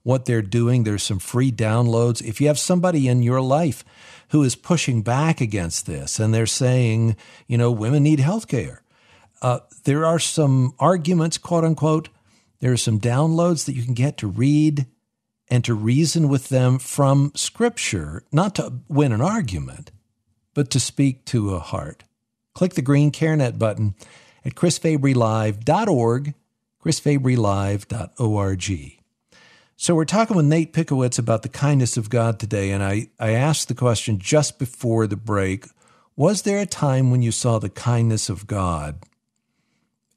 [0.04, 0.84] what they're doing.
[0.84, 2.22] There's some free downloads.
[2.22, 3.84] If you have somebody in your life
[4.28, 7.16] who is pushing back against this and they're saying,
[7.48, 8.82] you know, women need health care,
[9.42, 12.10] uh, there are some arguments, quote unquote.
[12.60, 14.86] There are some downloads that you can get to read
[15.48, 19.90] and to reason with them from Scripture, not to win an argument,
[20.54, 22.04] but to speak to a heart
[22.54, 23.94] click the green CareNet button
[24.44, 26.34] at chrisfabrylive.org,
[26.84, 28.96] chrisfabrylive.org.
[29.76, 33.30] So we're talking with Nate Pickowicz about the kindness of God today, and I, I
[33.30, 35.68] asked the question just before the break,
[36.16, 39.02] was there a time when you saw the kindness of God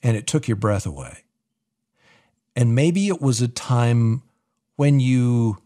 [0.02, 1.20] and it took your breath away?
[2.58, 4.22] And maybe it was a time
[4.76, 5.63] when you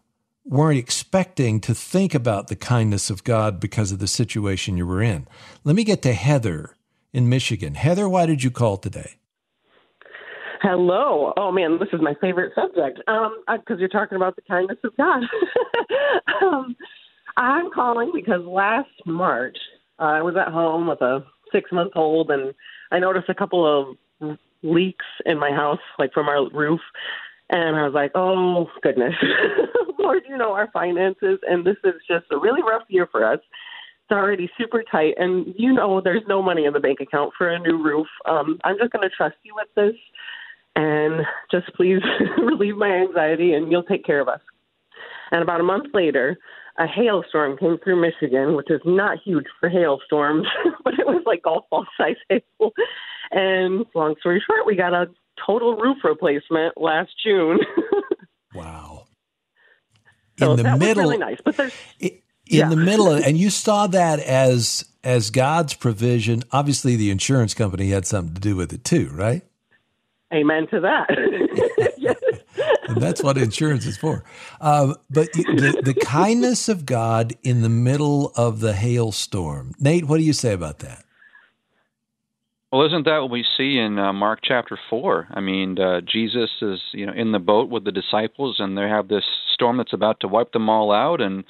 [0.48, 5.02] weren't expecting to think about the kindness of God because of the situation you were
[5.02, 5.28] in.
[5.62, 6.74] Let me get to Heather
[7.12, 7.74] in Michigan.
[7.74, 9.16] Heather, why did you call today?
[10.62, 11.32] Hello.
[11.36, 13.00] Oh man, this is my favorite subject.
[13.06, 15.22] Um, because you're talking about the kindness of God.
[16.42, 16.74] um,
[17.36, 19.56] I'm calling because last March
[20.00, 22.54] uh, I was at home with a six month old, and
[22.90, 26.80] I noticed a couple of leaks in my house, like from our roof.
[27.50, 29.14] And I was like, oh, goodness.
[29.98, 33.40] Lord, you know our finances, and this is just a really rough year for us.
[33.40, 37.48] It's already super tight, and you know there's no money in the bank account for
[37.48, 38.06] a new roof.
[38.26, 39.96] Um, I'm just going to trust you with this,
[40.76, 42.00] and just please
[42.38, 44.40] relieve my anxiety, and you'll take care of us.
[45.30, 46.38] And about a month later,
[46.78, 50.46] a hailstorm came through Michigan, which is not huge for hailstorms,
[50.84, 52.72] but it was like golf ball size hail.
[53.30, 55.06] And long story short, we got a
[55.46, 57.58] total roof replacement last June.
[58.54, 59.06] wow.
[60.38, 61.38] So in the middle, really nice.
[61.44, 62.12] But there's in
[62.46, 62.68] Yeah.
[62.68, 66.42] the middle of, and you saw that as as God's provision.
[66.52, 69.42] Obviously, the insurance company had something to do with it too, right?
[70.32, 71.08] Amen to that.
[71.96, 72.16] yes.
[72.88, 74.24] and that's what insurance is for.
[74.60, 79.72] Um, but the, the kindness of God in the middle of the hailstorm.
[79.80, 81.02] Nate, what do you say about that?
[82.70, 85.26] Well, isn't that what we see in uh, Mark chapter four?
[85.30, 88.82] I mean, uh, Jesus is you know in the boat with the disciples, and they
[88.82, 91.44] have this storm that's about to wipe them all out, and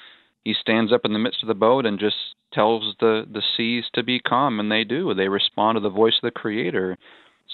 [0.44, 2.14] he stands up in the midst of the boat and just
[2.52, 5.12] tells the the seas to be calm, and they do.
[5.12, 6.96] They respond to the voice of the Creator.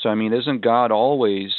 [0.02, 1.50] So, I mean, isn't God always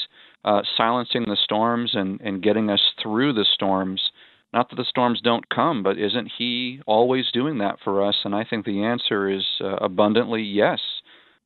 [0.44, 4.12] uh, silencing the storms and and getting us through the storms?
[4.54, 8.18] Not that the storms don't come, but isn't He always doing that for us?
[8.26, 10.80] And I think the answer is uh, abundantly yes.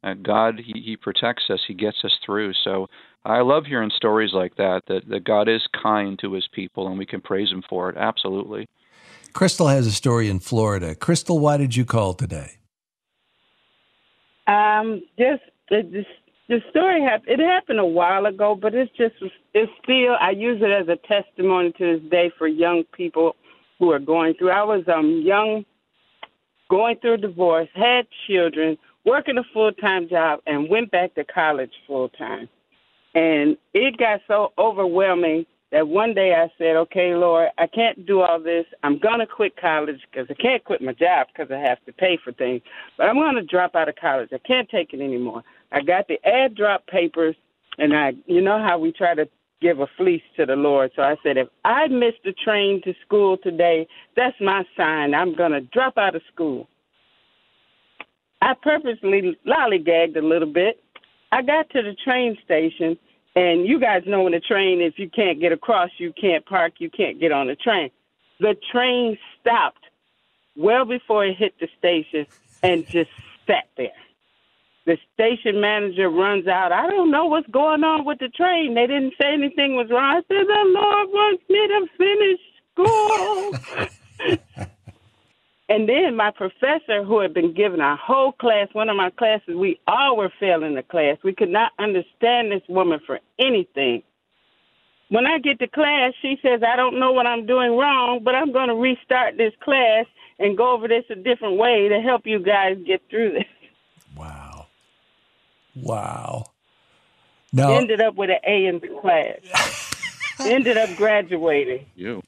[0.04, 1.60] Uh, God, he, he protects us.
[1.68, 2.54] He gets us through.
[2.64, 2.88] So
[3.26, 5.02] I love hearing stories like that, that.
[5.10, 7.98] That God is kind to His people, and we can praise Him for it.
[7.98, 8.68] Absolutely.
[9.34, 10.96] Crystal has a story in Florida.
[10.96, 12.52] Crystal, why did you call today?
[14.48, 16.06] Um, just the, the
[16.48, 17.40] the story happened.
[17.40, 19.14] It happened a while ago, but it's just
[19.54, 20.16] it's still.
[20.20, 23.36] I use it as a testimony to this day for young people
[23.78, 24.52] who are going through.
[24.52, 25.64] I was um young,
[26.70, 28.78] going through a divorce, had children,
[29.10, 32.48] working a full time job, and went back to college full time.
[33.16, 38.22] And it got so overwhelming that one day I said, "Okay, Lord, I can't do
[38.22, 38.66] all this.
[38.84, 42.18] I'm gonna quit college because I can't quit my job because I have to pay
[42.18, 42.62] for things.
[42.98, 44.30] But I'm gonna drop out of college.
[44.32, 47.36] I can't take it anymore." I got the ad drop papers,
[47.78, 49.28] and I, you know how we try to
[49.62, 50.92] give a fleece to the Lord.
[50.96, 55.14] So I said, if I miss the train to school today, that's my sign.
[55.14, 56.68] I'm gonna drop out of school.
[58.42, 60.82] I purposely lollygagged a little bit.
[61.32, 62.98] I got to the train station,
[63.36, 66.74] and you guys know when the train, if you can't get across, you can't park,
[66.80, 67.92] you can't get on the train.
[68.40, 69.84] The train stopped
[70.56, 72.26] well before it hit the station
[72.64, 73.12] and just
[73.46, 73.92] sat there.
[74.86, 76.72] The station manager runs out.
[76.72, 78.74] I don't know what's going on with the train.
[78.74, 80.16] They didn't say anything was wrong.
[80.16, 82.40] I said, The Lord wants me to finish
[82.74, 84.68] school.
[85.70, 89.56] And then my professor, who had been giving our whole class, one of my classes,
[89.56, 91.18] we all were failing the class.
[91.24, 94.02] We could not understand this woman for anything.
[95.10, 98.34] When I get to class, she says, I don't know what I'm doing wrong, but
[98.34, 100.06] I'm going to restart this class
[100.40, 103.44] and go over this a different way to help you guys get through this.
[104.16, 104.68] Wow.
[105.76, 106.46] Wow.
[107.54, 109.94] Now, Ended up with an A in the class.
[110.40, 111.86] Ended up graduating.
[111.96, 112.22] You.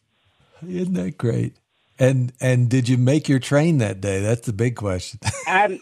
[0.68, 1.56] isn't that great?
[2.02, 4.22] And and did you make your train that day?
[4.22, 5.20] That's the big question.
[5.48, 5.80] I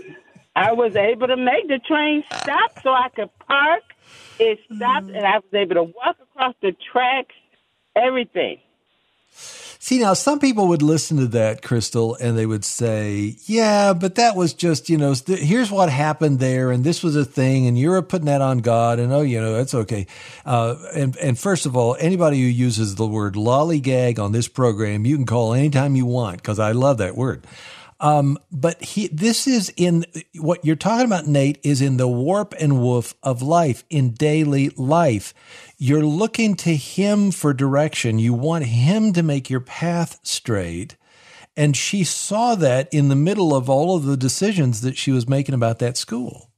[0.54, 3.84] I was able to make the train stop so I could park.
[4.38, 7.36] It stopped, and I was able to walk across the tracks.
[7.96, 8.58] Everything.
[9.82, 14.16] See, now some people would listen to that, Crystal, and they would say, yeah, but
[14.16, 17.66] that was just, you know, th- here's what happened there, and this was a thing,
[17.66, 20.06] and you're putting that on God, and oh, you know, that's okay.
[20.46, 25.06] Uh, and, and first of all, anybody who uses the word lollygag on this program,
[25.06, 27.48] you can call anytime you want, because I love that word.
[28.02, 30.06] Um, but he, this is in
[30.38, 34.70] what you're talking about, Nate, is in the warp and woof of life, in daily
[34.78, 35.34] life.
[35.78, 38.18] You're looking to him for direction.
[38.18, 40.96] You want him to make your path straight.
[41.58, 45.28] And she saw that in the middle of all of the decisions that she was
[45.28, 46.50] making about that school.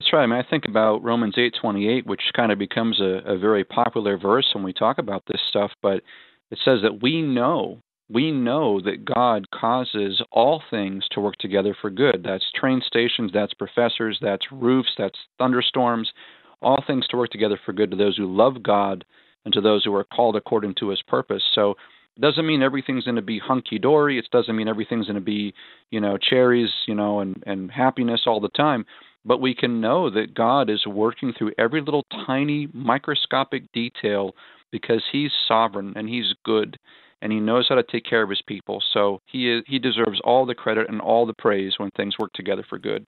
[0.00, 0.22] That's right.
[0.22, 3.36] I mean, I think about Romans eight twenty eight, which kind of becomes a, a
[3.36, 5.72] very popular verse when we talk about this stuff.
[5.82, 6.02] But
[6.50, 11.76] it says that we know, we know that God causes all things to work together
[11.80, 12.22] for good.
[12.24, 16.12] That's train stations, that's professors, that's roofs, that's thunderstorms,
[16.60, 19.04] all things to work together for good to those who love God
[19.44, 21.42] and to those who are called according to His purpose.
[21.54, 21.74] So
[22.16, 24.18] it doesn't mean everything's going to be hunky dory.
[24.18, 25.54] It doesn't mean everything's going to be,
[25.90, 28.84] you know, cherries, you know, and and happiness all the time
[29.24, 34.34] but we can know that God is working through every little tiny microscopic detail
[34.70, 36.78] because he's sovereign and he's good
[37.22, 38.82] and he knows how to take care of his people.
[38.92, 42.32] So he is, he deserves all the credit and all the praise when things work
[42.34, 43.06] together for good.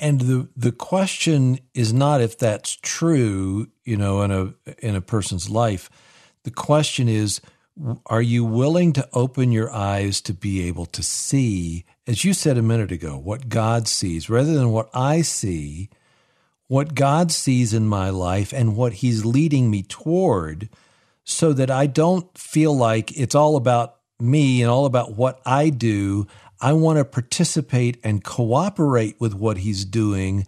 [0.00, 5.00] And the the question is not if that's true, you know, in a in a
[5.00, 5.90] person's life.
[6.44, 7.40] The question is
[8.06, 12.58] are you willing to open your eyes to be able to see, as you said
[12.58, 15.88] a minute ago, what God sees rather than what I see,
[16.66, 20.68] what God sees in my life and what He's leading me toward,
[21.28, 25.68] so that I don't feel like it's all about me and all about what I
[25.68, 26.26] do.
[26.58, 30.46] I want to participate and cooperate with what He's doing.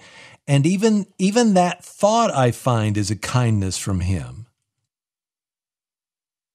[0.48, 4.46] And even, even that thought I find is a kindness from Him.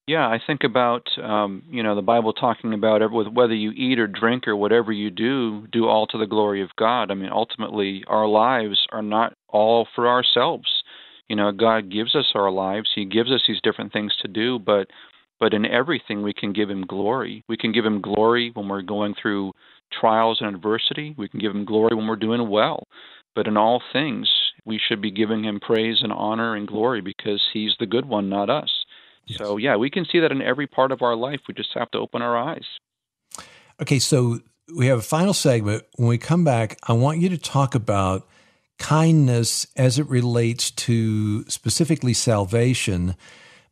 [0.08, 3.98] Yeah, I think about um, you know the Bible talking about with whether you eat
[3.98, 7.10] or drink or whatever you do, do all to the glory of God.
[7.10, 10.84] I mean, ultimately, our lives are not all for ourselves.
[11.30, 14.60] You know, God gives us our lives; He gives us these different things to do,
[14.60, 14.88] but
[15.40, 17.44] but in everything we can give Him glory.
[17.48, 19.52] We can give Him glory when we're going through
[19.92, 21.14] trials and adversity.
[21.18, 22.88] We can give Him glory when we're doing well.
[23.36, 24.30] But in all things,
[24.64, 28.30] we should be giving Him praise and honor and glory because He's the good one,
[28.30, 28.86] not us.
[29.26, 29.40] Yes.
[29.40, 31.42] So, yeah, we can see that in every part of our life.
[31.48, 32.66] We just have to open our eyes.
[33.82, 34.40] Okay, so
[34.76, 35.84] we have a final segment.
[35.96, 38.28] When we come back, I want you to talk about
[38.78, 43.16] kindness as it relates to specifically salvation,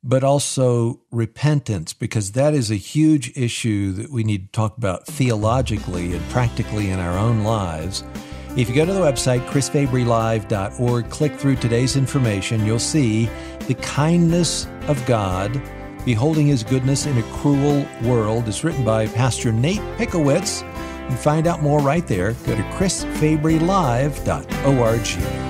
[0.04, 5.06] but also repentance, because that is a huge issue that we need to talk about
[5.08, 8.04] theologically and practically in our own lives.
[8.56, 13.30] If you go to the website, chrisfabrylive.org, click through today's information, you'll see
[13.68, 15.62] the kindness of God,
[16.06, 18.47] beholding his goodness in a cruel world.
[18.47, 20.62] is written by Pastor Nate Pickowicz.
[21.04, 22.32] You can find out more right there.
[22.45, 25.43] Go to chrisfabrylive.org.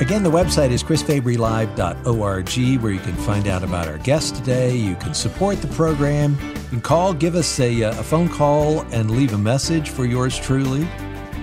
[0.00, 4.76] Again, the website is chrisfabrylive.org, where you can find out about our guest today.
[4.76, 6.36] You can support the program.
[6.42, 10.04] You can call, give us a, uh, a phone call, and leave a message for
[10.04, 10.86] yours truly.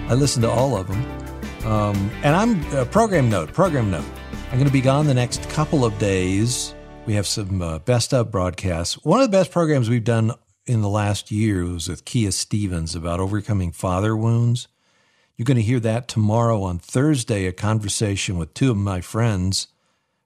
[0.09, 1.20] I listen to all of them.
[1.65, 4.05] Um, and I'm uh, program note, program note.
[4.51, 6.73] I'm going to be gone the next couple of days.
[7.05, 8.95] We have some uh, best of broadcasts.
[9.03, 10.33] One of the best programs we've done
[10.65, 14.67] in the last year was with Kia Stephens about overcoming father wounds.
[15.37, 19.67] You're going to hear that tomorrow on Thursday, a conversation with two of my friends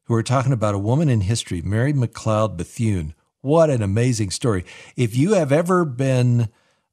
[0.03, 3.13] who are talking about a woman in history, Mary McLeod Bethune.
[3.41, 4.65] What an amazing story.
[4.95, 6.49] If you have ever been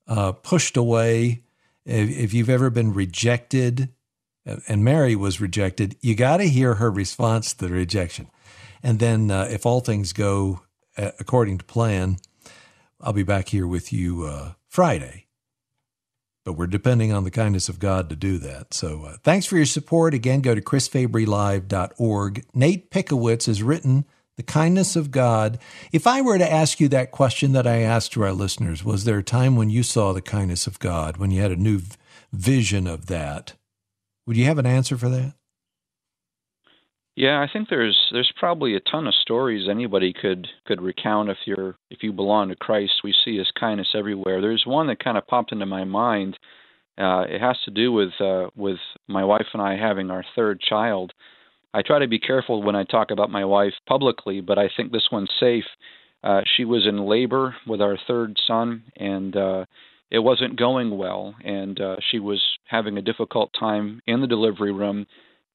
[0.06, 1.44] uh, pushed away,
[1.84, 3.88] if, if you've ever been rejected,
[4.44, 8.28] and Mary was rejected, you got to hear her response to the rejection.
[8.82, 10.62] And then, uh, if all things go
[10.96, 12.16] uh, according to plan,
[13.00, 15.26] I'll be back here with you uh, Friday
[16.44, 18.74] but we're depending on the kindness of God to do that.
[18.74, 20.14] So uh, thanks for your support.
[20.14, 22.44] Again, go to chrisfabrylive.org.
[22.54, 24.04] Nate Pickowicz has written
[24.36, 25.58] The Kindness of God.
[25.92, 29.04] If I were to ask you that question that I asked to our listeners, was
[29.04, 31.80] there a time when you saw the kindness of God, when you had a new
[32.32, 33.54] vision of that?
[34.26, 35.34] Would you have an answer for that?
[37.14, 41.36] Yeah, I think there's there's probably a ton of stories anybody could could recount if
[41.44, 42.92] you're if you belong to Christ.
[43.04, 44.40] We see His kindness everywhere.
[44.40, 46.38] There's one that kind of popped into my mind.
[46.96, 50.60] Uh, it has to do with uh, with my wife and I having our third
[50.60, 51.12] child.
[51.74, 54.92] I try to be careful when I talk about my wife publicly, but I think
[54.92, 55.64] this one's safe.
[56.22, 59.64] Uh, she was in labor with our third son, and uh,
[60.12, 64.70] it wasn't going well, and uh, she was having a difficult time in the delivery
[64.70, 65.06] room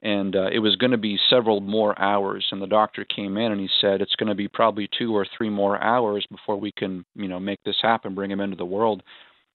[0.01, 3.51] and uh, it was going to be several more hours and the doctor came in
[3.51, 6.71] and he said it's going to be probably two or three more hours before we
[6.71, 9.01] can you know make this happen bring him into the world.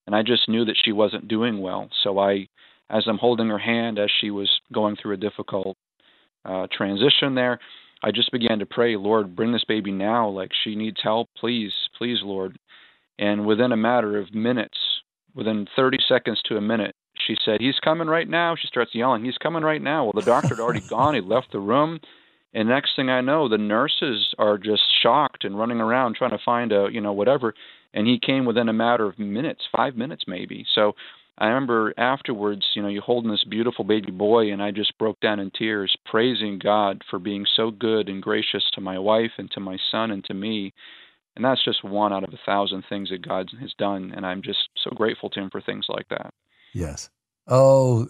[0.07, 2.49] And i just knew that she wasn't doing well so i
[2.91, 5.77] as i'm holding her hand as she was going through a difficult
[6.45, 7.61] uh, transition there
[8.03, 11.73] i just began to pray lord bring this baby now like she needs help please
[11.97, 12.59] please lord.
[13.19, 14.77] And within a matter of minutes
[15.35, 16.95] within 30 seconds to a minute
[17.27, 18.57] she said, He's coming right now.
[18.57, 20.05] She starts yelling, He's coming right now.
[20.05, 21.15] Well, the doctor had already gone.
[21.15, 22.01] He left the room.
[22.55, 26.45] And next thing I know, the nurses are just shocked and running around trying to
[26.45, 27.55] find a, you know, whatever.
[27.95, 30.67] And he came within a matter of minutes, five minutes maybe.
[30.75, 30.93] So
[31.39, 35.19] I remember afterwards, you know, you holding this beautiful baby boy, and I just broke
[35.21, 39.51] down in tears, praising God for being so good and gracious to my wife and
[39.53, 40.75] to my son and to me.
[41.35, 44.13] And that's just one out of a thousand things that God has done.
[44.15, 46.35] And I'm just so grateful to Him for things like that.
[46.75, 47.11] Yes.
[47.49, 48.07] Oh,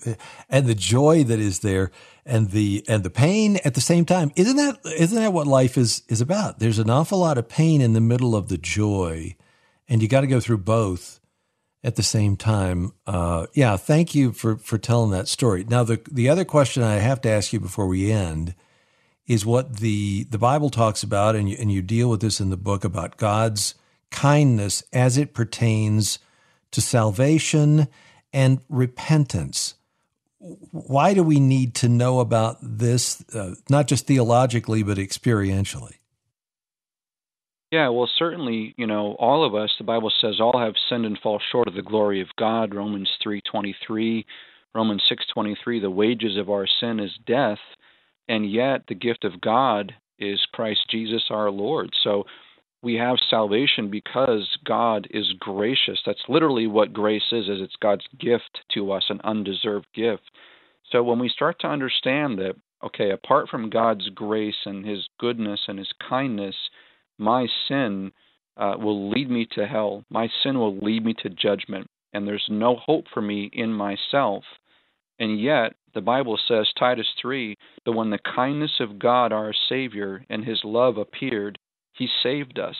[0.51, 1.91] and the joy that is there
[2.27, 4.31] and the and the pain at the same time.
[4.37, 6.59] Isn't that isn't that what life is is about?
[6.59, 9.35] There's an awful lot of pain in the middle of the joy,
[9.89, 11.19] and you got to go through both
[11.83, 12.93] at the same time.
[13.07, 15.65] Uh, yeah, thank you for for telling that story.
[15.65, 18.55] Now, the the other question I have to ask you before we end
[19.27, 22.51] is what the the Bible talks about, and you, and you deal with this in
[22.51, 23.75] the book about God's
[24.11, 26.19] kindness as it pertains
[26.71, 27.89] to salvation
[28.33, 29.75] and repentance.
[30.39, 35.95] Why do we need to know about this, uh, not just theologically, but experientially?
[37.71, 39.71] Yeah, well, certainly, you know, all of us.
[39.79, 42.75] The Bible says all have sinned and fall short of the glory of God.
[42.75, 44.27] Romans three twenty three,
[44.75, 45.81] Romans six twenty three.
[45.81, 47.61] The wages of our sin is death,
[48.29, 51.91] and yet the gift of God is Christ Jesus our Lord.
[52.03, 52.25] So
[52.83, 56.01] we have salvation because God is gracious.
[56.05, 60.23] That's literally what grace is, is it's God's gift to us, an undeserved gift.
[60.91, 62.55] So when we start to understand that,
[62.85, 66.57] okay, apart from God's grace and his goodness and his kindness,
[67.19, 68.13] my sin
[68.57, 70.05] uh, will lead me to hell.
[70.11, 71.89] My sin will lead me to judgment.
[72.13, 74.45] And there's no hope for me in myself.
[75.19, 80.25] And yet, the Bible says, Titus 3, but when the kindness of God our Savior
[80.29, 81.59] and his love appeared,
[81.93, 82.77] he saved us.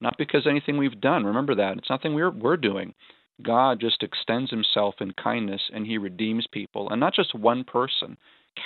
[0.00, 1.24] Not because anything we've done.
[1.24, 1.76] Remember that.
[1.76, 2.94] It's nothing we're, we're doing.
[3.42, 6.90] God just extends himself in kindness and he redeems people.
[6.90, 8.16] And not just one person,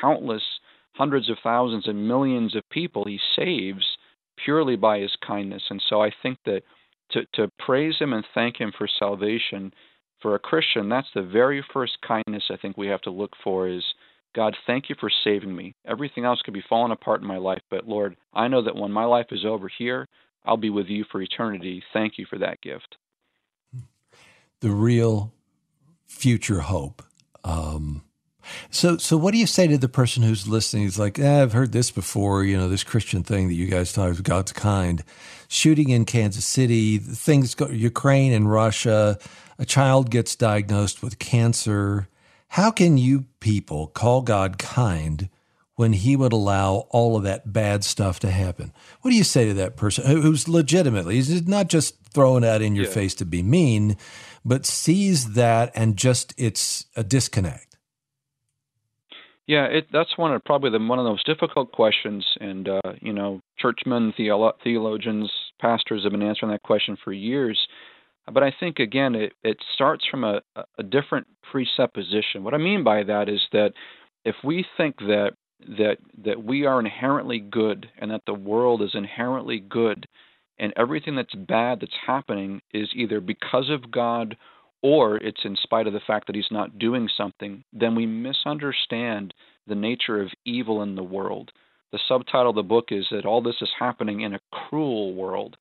[0.01, 0.43] countless
[0.95, 3.85] hundreds of thousands and millions of people he saves
[4.45, 5.63] purely by his kindness.
[5.71, 6.63] And so I think that
[7.13, 9.73] to, to praise him and thank him for salvation
[10.23, 13.69] for a Christian, that's the very first kindness I think we have to look for
[13.69, 13.83] is
[14.35, 15.75] God, thank you for saving me.
[15.87, 18.91] Everything else could be falling apart in my life, but Lord, I know that when
[18.91, 20.09] my life is over here,
[20.45, 21.83] I'll be with you for eternity.
[21.93, 22.97] Thank you for that gift.
[24.61, 25.33] The real
[26.07, 27.03] future hope.
[27.45, 28.03] Um,
[28.71, 30.85] so, so what do you say to the person who's listening?
[30.85, 32.45] He's like, eh, I've heard this before.
[32.45, 35.05] You know, this Christian thing that you guys talk about, God's kind.
[35.49, 39.19] Shooting in Kansas City, things go Ukraine and Russia.
[39.63, 42.09] A child gets diagnosed with cancer.
[42.49, 45.29] How can you people call God kind
[45.77, 48.73] when He would allow all of that bad stuff to happen?
[49.03, 52.75] What do you say to that person who's legitimately, he's not just throwing that in
[52.75, 52.91] your yeah.
[52.91, 53.97] face to be mean,
[54.45, 57.77] but sees that and just it's a disconnect?
[59.47, 62.81] Yeah, it, that's one of probably the one of the most difficult questions, and uh,
[63.01, 67.69] you know, churchmen, theolo- theologians, pastors have been answering that question for years.
[68.31, 70.41] But I think again, it, it starts from a,
[70.79, 72.45] a different presupposition.
[72.45, 73.73] What I mean by that is that
[74.25, 75.33] if we think that
[75.79, 80.07] that that we are inherently good and that the world is inherently good,
[80.59, 84.37] and everything that's bad that's happening is either because of God
[84.83, 89.33] or it's in spite of the fact that he's not doing something, then we misunderstand
[89.67, 91.53] the nature of evil in the world.
[91.93, 95.57] The subtitle of the book is that all this is happening in a cruel world.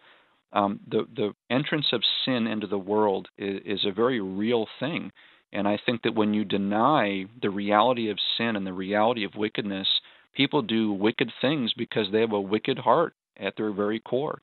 [0.54, 5.12] Um, the the entrance of sin into the world is, is a very real thing,
[5.54, 9.36] and I think that when you deny the reality of sin and the reality of
[9.36, 9.88] wickedness,
[10.34, 14.42] people do wicked things because they have a wicked heart at their very core.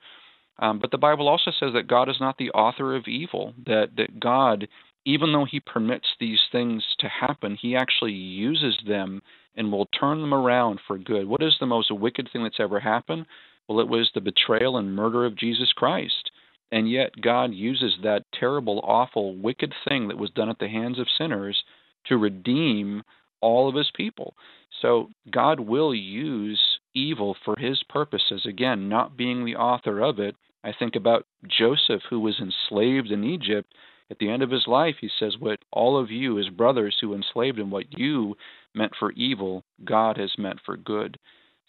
[0.58, 3.90] Um, but the Bible also says that God is not the author of evil, that,
[3.96, 4.66] that God,
[5.04, 9.22] even though He permits these things to happen, He actually uses them
[9.56, 11.26] and will turn them around for good.
[11.26, 13.26] What is the most wicked thing that's ever happened?
[13.68, 16.30] Well, it was the betrayal and murder of Jesus Christ.
[16.70, 20.98] And yet, God uses that terrible, awful, wicked thing that was done at the hands
[20.98, 21.62] of sinners
[22.06, 23.02] to redeem
[23.40, 24.34] all of his people.
[24.82, 26.60] So, God will use
[26.94, 28.44] evil for his purposes.
[28.46, 33.24] Again, not being the author of it, I think about Joseph, who was enslaved in
[33.24, 33.72] Egypt.
[34.10, 37.14] At the end of his life, he says, What all of you, his brothers who
[37.14, 38.36] enslaved him, what you
[38.74, 41.18] meant for evil, God has meant for good.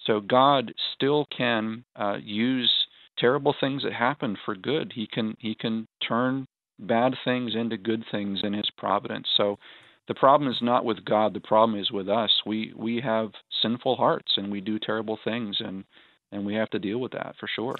[0.05, 2.71] So God still can uh, use
[3.17, 4.93] terrible things that happen for good.
[4.95, 6.47] He can he can turn
[6.79, 9.27] bad things into good things in His providence.
[9.35, 9.59] So
[10.07, 11.33] the problem is not with God.
[11.33, 12.31] The problem is with us.
[12.45, 13.31] We we have
[13.61, 15.83] sinful hearts and we do terrible things, and
[16.31, 17.75] and we have to deal with that for sure.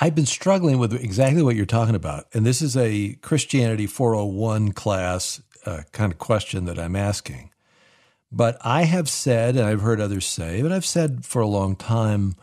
[0.00, 2.26] I've been struggling with exactly what you're talking about.
[2.34, 7.50] And this is a Christianity 401 class uh, kind of question that I'm asking.
[8.34, 11.76] But I have said, and I've heard others say, but I've said for a long
[11.76, 12.36] time,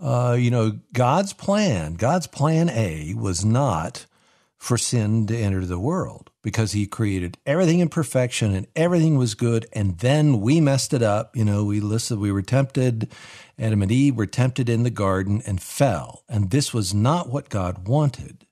[0.00, 4.06] uh, you know, God's plan, God's plan A was not
[4.56, 9.34] for sin to enter the world because he created everything in perfection and everything was
[9.34, 9.66] good.
[9.72, 11.36] And then we messed it up.
[11.36, 13.12] You know, we listened, we were tempted
[13.58, 17.48] Adam and Eve were tempted in the garden and fell, and this was not what
[17.48, 18.46] God wanted.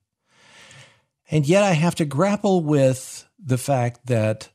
[1.30, 4.51] And yet I have to grapple with the fact that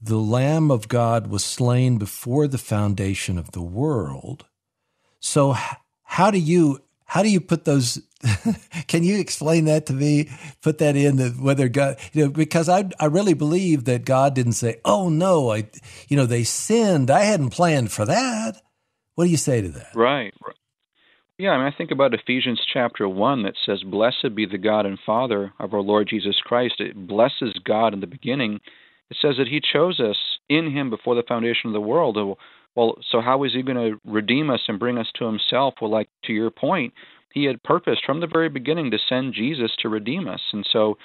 [0.00, 4.46] the Lamb of God was slain before the foundation of the world.
[5.20, 5.56] So
[6.02, 8.00] how do you how do you put those
[8.86, 10.28] can you explain that to me
[10.60, 14.34] put that in the whether god you know because i i really believe that god
[14.34, 15.68] didn't say oh no i
[16.08, 18.60] you know they sinned i hadn't planned for that
[19.18, 19.96] what do you say to that?
[19.96, 20.32] Right.
[21.38, 24.86] Yeah, I mean, I think about Ephesians chapter 1 that says, Blessed be the God
[24.86, 26.74] and Father of our Lord Jesus Christ.
[26.78, 28.60] It blesses God in the beginning.
[29.10, 30.16] It says that He chose us
[30.48, 32.16] in Him before the foundation of the world.
[32.16, 32.34] Uh,
[32.74, 35.74] well, so how is He going to redeem us and bring us to Himself?
[35.80, 36.92] Well, like to your point,
[37.32, 40.42] He had purposed from the very beginning to send Jesus to redeem us.
[40.52, 40.98] And so,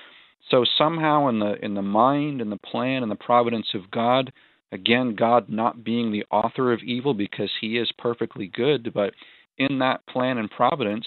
[0.49, 4.31] so somehow in the in the mind and the plan and the providence of God,
[4.73, 9.13] Again, God not being the author of evil because he is perfectly good, but
[9.59, 11.05] in that plan and providence,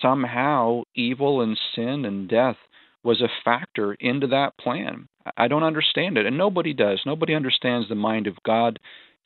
[0.00, 2.56] somehow evil and sin and death
[3.04, 5.08] was a factor into that plan.
[5.36, 7.00] I don't understand it, and nobody does.
[7.06, 8.78] Nobody understands the mind of God,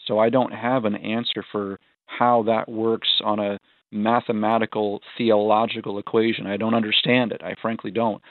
[0.07, 3.59] so I don't have an answer for how that works on a
[3.91, 6.47] mathematical theological equation.
[6.47, 7.43] I don't understand it.
[7.43, 8.23] I frankly don't.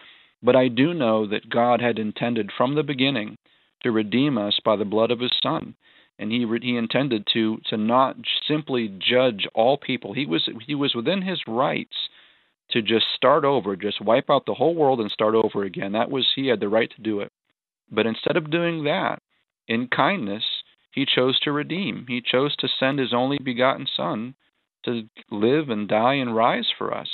[0.44, 3.38] But I do know that God had intended from the beginning
[3.84, 5.76] to redeem us by the blood of his son.
[6.18, 8.16] And he he intended to to not
[8.48, 10.14] simply judge all people.
[10.14, 11.96] He was he was within his rights
[12.72, 15.92] to just start over, just wipe out the whole world and start over again.
[15.92, 17.32] That was he had the right to do it.
[17.92, 19.22] But instead of doing that,
[19.68, 20.44] in kindness,
[20.92, 22.06] he chose to redeem.
[22.08, 24.36] He chose to send his only begotten son
[24.86, 27.10] to live and die and rise for us.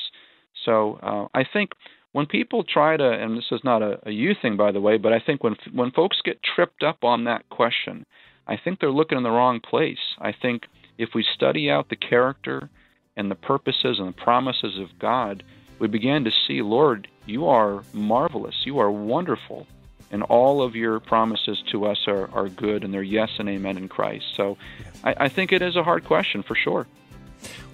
[0.66, 1.72] So uh, I think
[2.12, 4.98] when people try to, and this is not a, a you thing, by the way,
[4.98, 8.06] but I think when when folks get tripped up on that question,
[8.48, 10.16] I think they're looking in the wrong place.
[10.20, 10.64] I think
[10.98, 12.70] if we study out the character
[13.16, 15.44] and the purposes and the promises of God,
[15.80, 19.68] we began to see, Lord, you are marvelous, you are wonderful,
[20.12, 23.78] and all of your promises to us are, are good, and they're yes and amen
[23.78, 24.26] in Christ.
[24.36, 24.58] So
[25.04, 26.88] I, I think it is a hard question for sure.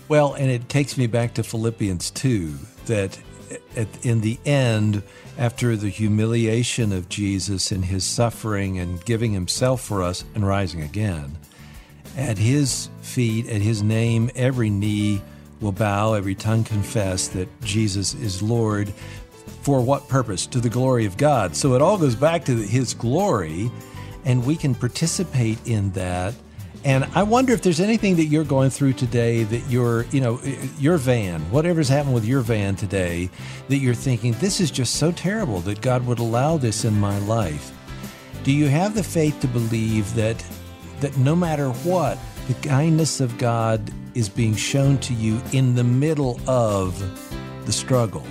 [0.08, 2.54] Well, and it takes me back to Philippians 2
[2.86, 3.20] that
[3.76, 5.04] at, in the end,
[5.38, 10.82] after the humiliation of Jesus and his suffering and giving himself for us and rising
[10.82, 11.38] again,
[12.18, 15.22] at his feet, at his name, every knee
[15.62, 18.90] will bow, every tongue confess that Jesus is Lord.
[19.62, 20.46] For what purpose?
[20.48, 21.56] To the glory of God.
[21.56, 23.72] So it all goes back to his glory,
[24.26, 26.34] and we can participate in that
[26.88, 30.40] and I wonder if there's anything that you're going through today that your, you know,
[30.80, 33.30] your van, whatever's happened with your van today,
[33.68, 37.20] that you're thinking, this is just so terrible that God would allow this in my
[37.20, 37.74] life.
[38.44, 40.42] Do you have the faith to believe that
[41.02, 42.18] that no matter what,
[42.48, 46.98] the kindness of God is being shown to you in the middle of
[47.66, 48.26] the struggle?